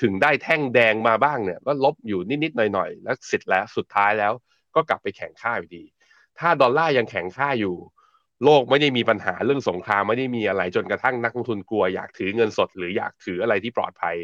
[0.00, 4.32] ถึงได้แท่งแดงมาบ้างเนี่ยก็ลบอยู่นิดๆหน่อยๆ แล้วเสร็จแล้วสุดท้ายแล้ว
[4.74, 5.84] ก็กลับไปแข่งค่าอยู่ดี
[6.38, 7.76] ถ้าดอลลาร์ยังแข็งค่าอยู่
[8.44, 14.16] โลกไม่ได้มีปัญหาเรื่องสงครามไม่ได้มีอะไรจนกระทั่งนักลงทุนกลัวอยากถือเงินสด หรืออยากถืออะไรที่ปลอดภัย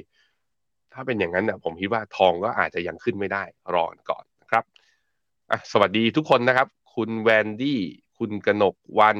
[0.92, 3.44] ถ้าเป็นอย่างนั้นเนี่ยผมคิดว่าทองก็อาจจะยังขึ้นไม่ได้
[3.74, 4.64] รอก่อนนะครับ
[5.72, 7.80] สวัสดีทุกคนนะครับ คุณแวนดี้
[8.18, 9.18] คุณกนกวรรณ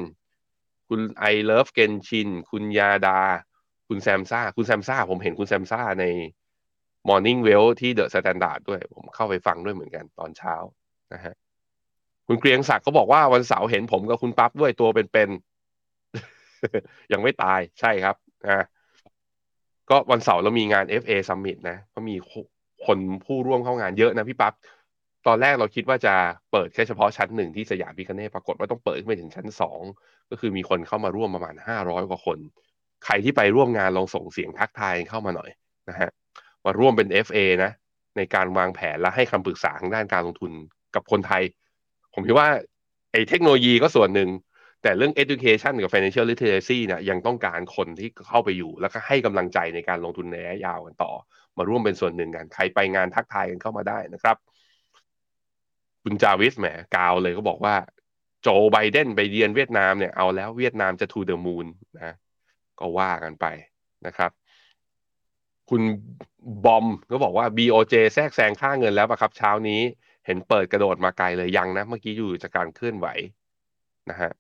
[0.89, 3.21] คุณไอเลิฟเกนชิน คุณยาดา
[3.89, 6.05] คุณแซมซ่า คุณแซมซ่า ผมเห็นคุณแซมซ่าใน
[7.09, 10.55] Morning Wealth ที่ THE STANDARD ด้วย ผมเข้าไปฟังด้วยเหมือนกันตอนเช้า
[11.13, 11.35] นะฮะ
[12.27, 18.65] คุณเกรียงศักดิ์เขาบอกว่าวันเสาร์เห็นผมกับคุณปั๊บด้วยตัวเป็นๆยังไม่ตายใช่ครับนะ
[19.91, 22.15] ก็วันเสาร์เรามีงาน FA Summit นะ ก็มี
[22.87, 24.53] คนผู้ร่วมเข้างานเยอะนะพี่ปั๊บ
[25.27, 26.15] ตอนแรกเราคิดว่าจะ
[26.53, 29.81] เปิดแค่เฉพาะชั้นหนึ่งที่สยามพิคเน่ปรากฏว่าต้องเปิดขึ้นไปถึงชั้นสอง
[30.31, 32.39] ก็คือมีคนเข้ามาร่วมประมาณห้าร้อยกว่าคน
[33.05, 35.51] ใครที่ไปร่วมงานลองส่งเสียงทักทายเข้ามาหน่อย
[35.89, 36.11] นะฮะ
[36.65, 37.73] มาร่วมเป็น FA นะ
[38.17, 40.53] ในการวางแผนและให้คำปรึกษาทางด้านการลงทุน
[40.95, 41.43] กับคนไทย
[42.15, 42.49] ผมคิดว่า
[43.13, 44.29] ไอ้เทคโนโลยีก็ส่วนหนึ่ง
[44.83, 51.13] แต่เรื่อง education กับ financial literacy เนี่ยยังต้องการคนที่เข้าไปอยู่ แล้วก็ให้กำลังใจในการลงทุนในระยะยาวกันต่อ
[51.57, 54.37] มาร่วมเป็นส่วนหนึ่งกัน ใครไปงานทักทายกันเข้ามาได้นะครับ
[56.03, 57.75] คุณจาวิสแหมกาวเลยก็บอกว่า
[58.43, 62.15] โจไบเดนไปเยือนเวียดนามเนี่ยเอาแล้วเวียดนามจะ to the moon นะ
[62.81, 63.47] ก็ว่ากันไป
[64.07, 64.31] นะครับ
[65.75, 65.85] คุณ
[66.65, 69.81] บอมก็บอกว่า BOJ แทรกแซงค่าเงินแล้วปะครับ เช้านี้
[70.27, 73.07] เห็นเปิดกระโดดมาไกลเลยยังนะ เมื่อกี้อยู่จากการเคลื่อนไหว
[74.11, 74.31] นะฮะ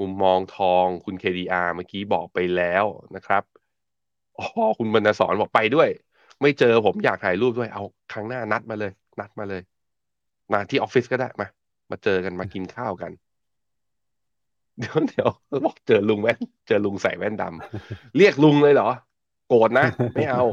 [0.00, 2.84] มุมมองทองคุณ KDR เมื่อกี้บอกไปแล้ว
[3.16, 3.42] นะครับ
[4.38, 4.46] อ๋อ
[4.78, 5.88] คุณบรรณสอนบอกไปด้วย
[6.42, 9.62] ไม่เจอผมอยากถ่ายรูปด้วยเอาครั้งหน้านัดมาเลย นัดมาเลย
[10.52, 11.46] มาที่ออฟฟิศก็ได้มา
[11.90, 13.12] มาเจอกันมากินข้าวกัน
[14.78, 15.28] เดี๋ยวเดี๋ยว
[15.66, 18.88] บอกเจอลุงแว่นเจอลุงใส่แว่นดำเรียกลุงเลยเหรอ
[19.48, 20.44] โกรธนะ ไม่เอา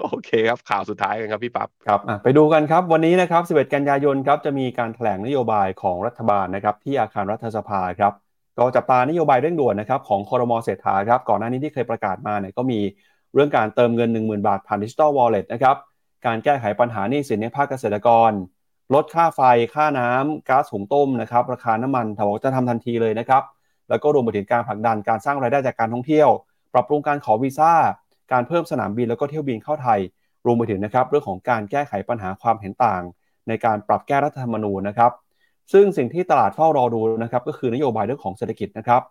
[0.00, 8.12] โอเคครับข่าวสุดท้ายกันครับพี่ปับ๊บครับอะไปดูกันครับ วันนี้นะครับ 11 กันยายนครับจะมีการแถลงนโยบายของรัฐบาลนะครับ ที่อาคารรัฐสภาครับ
[8.58, 12.80] ก็จับตานโยบายเร่งด่วนนะครับของคอรมอเศรษฐาครับก่อนหน้านี้ที่เคยประกาศมาเนี่ยก็มี
[13.34, 15.76] เรื่องการเติมเงิน 10,000 บาทผ่านดิจิ t a ลวอลเล็ตนะครับ
[16.26, 18.30] การแก้ไขปัญหาหนี้สินในภาคเกษตรกร
[18.94, 19.40] ลดค่าไฟ
[19.74, 23.42] ค่าน้ำก๊าซหุงต้มนะครับราคาน้ำมันถบอกจะทำทันทีเลยนะครับ
[23.88, 26.28] แล้วก็รวมไปถึงการผลักดันการสร้างรายได้จากการท่องเที่ยว
[26.74, 27.72] ปรับปรุงการขอวีซ่า
[28.32, 30.00] การเพิ่มสนามบินแล้วก็เที่ยวบินเข้าไทย
[30.46, 33.02] รวมไปถึงนะครับเรื่องของการแก้ไขปัญหาความเห็นต่าง
[33.48, 35.12] ในการปรับแก้รัฐธรรมนูญนะครับ
[35.72, 39.02] ซึ่งสิ่งที่ตลาดเฝ้ารอดูนะครับก็คือนโยบายเรื่องของเศรษฐกิจนะครับ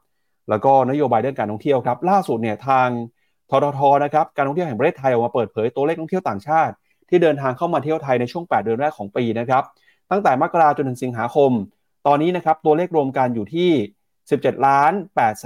[0.49, 2.87] แล้วก็นโยบายเรื่องการท่องเที่ยวครับ ล่าสุดเนี่ยทาง
[3.49, 6.73] ทททนะครับการท่องเที่ยวแห่งประเทศไทยออกมาเปิดเผยตัวเลขท่องเที่ยวต่างชาติ
[7.09, 9.63] ที่เดินทางเข้ามาเที่ยวไทยในช่วง 8 เดือนแรกของปีนะครับ
[10.11, 11.51] ตั้งแต่มกราจนถึงสิงหาคม
[12.07, 13.71] ตอนนี้นะครับตัวเลขรวมกันอยู่ที่
[14.29, 15.45] 17ล้าน8 4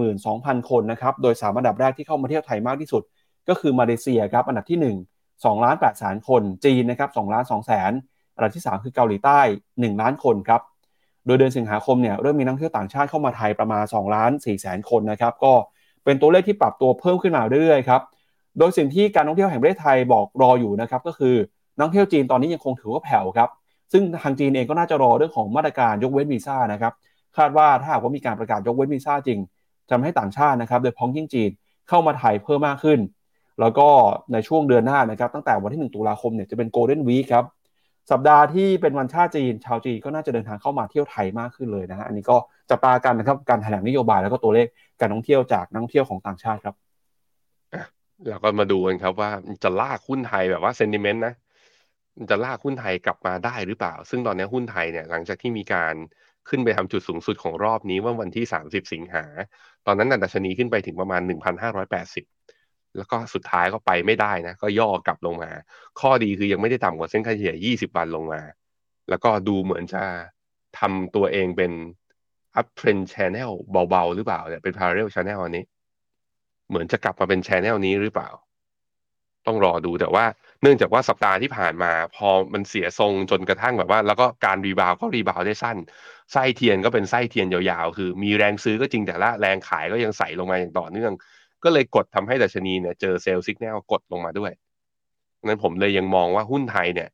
[0.00, 3.02] 0 0 0 คนนะครับโดยสามอันดับแรกที่เข้ามาเที่ยวไทยมากที่สุด
[3.48, 7.92] ก็คือมาเลเซียครับอันดับที่ 1 2ล้าน8แสนคนจีนนะครับ2ล้าน2แสน
[8.36, 10.60] อันดับที่ 3 คือเกาหลีใต้ 1 ล้านคนครับ
[11.26, 15.52] โดยเดือนสิงหาคมเนี่ยเริ่มมีนักท่องเที่ยวต่างชาติเข้ามาไทยประมาณ2ล้าน4แสนคนนะครับก็
[16.04, 18.02] เป็นตัวเลขที่ปรับตัวเพิ่มขึ้นมาเรื่อยๆครับ
[18.58, 21.34] โดยสิ่งที่การท่องเที่ยวแห่งประเทศไทยบอกรออยู่นะครับก็คือ
[21.76, 23.48] นักท่องเที่ยวจีนตอนนี้ยังคงถือว่าแผ่วครับ
[23.92, 26.92] ซึ่งทางจีนเองก็น่าจะรอเรื่องของมาตรการยกเว้นวีซ่านะครับ
[27.36, 29.38] คาดว่าถ้าหากว่ามีการประกาศยกเว้นวีซ่าจริง
[29.86, 31.50] จะทำให้ต่างชาตินะครับ โดยพ้องยิ่งจีน
[31.88, 33.00] เข้ามาไทยเพิ่มมากขึ้น
[33.60, 33.88] แล้วก็
[34.32, 37.44] ในช่วงเดือนหน้านะครับ ตั้งแต่วันที่ 1 ตุลาคมเนี่ยจะเป็นโกลเด้นวีคครับ
[38.10, 42.36] สัปดาห์ที่เป็นวันชาติจีน ชาวจีนก็น่าจะเดินทางเข้ามาเที่ยวไทยมากขึ้นเลยนะฮะ อันนี้ก็
[42.70, 44.66] จับตากันนะครับ การแถลงนโยบายแล้วก็ตัวเลข
[45.00, 46.74] การท่องเที่ยวจากนักท่องเที่ยวของต่างชาติครับ
[48.28, 49.30] เราก็มาดูกันครับว่า
[49.62, 51.34] จะลากหุ้นไทยแบบว่าเซนติเมนต์นะ
[52.30, 55.94] จะลากหุ้นไทยกลับมาได้หรือเปล่า ซึ่งตอนนี้หุ้นไทยเนี่ยหลังจากที่มีการ
[56.48, 59.24] ขึ้นไปทำจุดสูงสุดของรอบนี้ว่าวันที่ 30 สิงหา
[59.86, 61.20] ตอนนั้นดัชนีขึ้นไปถึงประมาณ
[61.88, 62.24] 1,580
[62.96, 65.50] แล้วก็สุดท้ายก็ไปไม่ได้นะ ก็ย่อกลับลงมา
[66.00, 68.42] ข้อดีคือยังไม่ได้ต่ำกว่าเส้นค่าเฉลี่ย 20 วันลงมา
[69.08, 70.04] แล้วก็ดูเหมือนจะ
[70.78, 71.72] ทำตัวเองเป็น
[72.60, 73.50] up trend channel
[73.90, 75.64] เบาๆ หรือเปล่าเนี่ยเป็น parallel channel อันนี้
[76.68, 78.30] เหมือนจะกลับมาเป็น channel นี้หรือเปล่า
[79.46, 80.24] ต้องรอดูแต่ว่า
[80.64, 85.76] เนื่องจากว่าสัปดาห์ที่ผ่านมา พอมันเสียทรงจนกระทั่งแบบว่า แล้วก็การ rebound ก็ rebound ได้สั้น
[86.32, 91.12] ไส้เทียนก็เป็นไส้เทียนยาวๆ คือมีแรงซื้อก็จริงแต่ละแรงขายก็ยังใส่ลงมาอย่างต่อเนื่อง
[91.64, 94.52] ก็เลยกดทำให้ดัชนีเนี่ยเจอ sell สัญญาณกดลงมาดัง
[95.46, 97.10] นั้นผมเลยยังมองว่าหุ้นไทยเนี่ย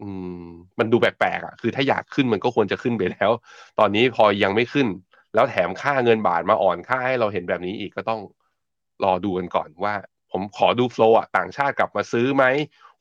[0.00, 0.08] อื
[0.44, 0.46] ม
[0.78, 3.30] มันดูแปลกๆอะคือถ้าอยากขึ้นมันก็ควรจะขึ้นไปแล้ว
[3.78, 4.88] ตอนนี้พอยังไม่ขึ้น
[5.34, 8.20] แล้วแถมค่าเงินบาทมาอ่อนค่าให้เราเห็นแบบนี้อีกก็ต้อง
[9.04, 9.94] รอดูกันก่อนว่า
[10.32, 12.44] ผมขอดูโฟล์อะต่างชาติกลับมาซื้อไหม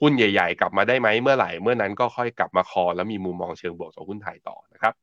[0.01, 4.93] หุ้นใหญ่ ๆ กลับมาได้ไหมเมื่อไหร่เมื่อนั้นก็ค่อยกลับมาคอ แล้วมีมุมมองเชิงบวกต่อหุ้นไทยต่อนะครับ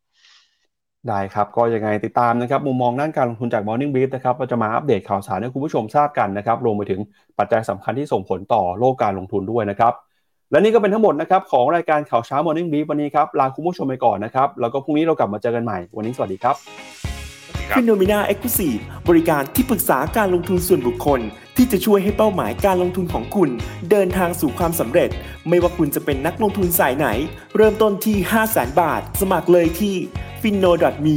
[1.08, 7.00] ได้ครับ ก็ยังไงติดตามนะครับ มุมมองด้านการลงทุนจาก Morning Brief นะครับเราจะมาอัปเดตข่าวสารให้คุณผู้ชมทราบกันนะครับ รวมไปถึง
[7.38, 9.92] ปัจจัยสำคัญที่ส่งผลต่อโลกการลงทุนด้วยนะครับ
[10.50, 16.56] และนี่ก็เป็นทั้งหมดนะครับของรายการข่าวเช้า Morning Brief วันนี้ครับ ลาคุณผู้ชมไปก่อนนะครับ แล้วก็พรุ่งนี้เรากลับมาเจอกันใหม่ วันนี้สวัสดีครับ
[17.76, 18.76] FINNOMENA Exclusive
[19.08, 21.20] บริการที่ปรึกษาการลงทุนส่วนบุคคล
[21.60, 23.50] ที่จะช่วยให้เป้าหมายการลงทุนของคุณ
[23.90, 25.10] เดินทางสู่ความสำเร็จ
[25.48, 27.06] ไม่ว่าคุณจะเป็นนักลงทุนสายไหน
[27.56, 29.94] เริ่มต้นที่ 5 0 0 0 0 0 บาท สมัครเลยที่
[30.42, 30.72] f i n o
[31.04, 31.16] m e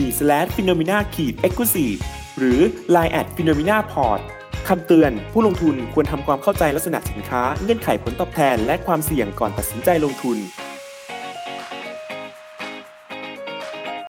[0.56, 1.88] f i n o m e n a e x c l u s i
[1.89, 2.00] v e
[2.38, 2.60] หรือ
[2.96, 4.20] line at f i n o m e n a p o r t
[4.68, 10.38] คำเตือนผู้ลงทุนควรทำความเข้าใจลักษณะสินค้า เงื่อนไขผลตอบแทน และความเสี่ยงก่อนตัดสินใจลงทุน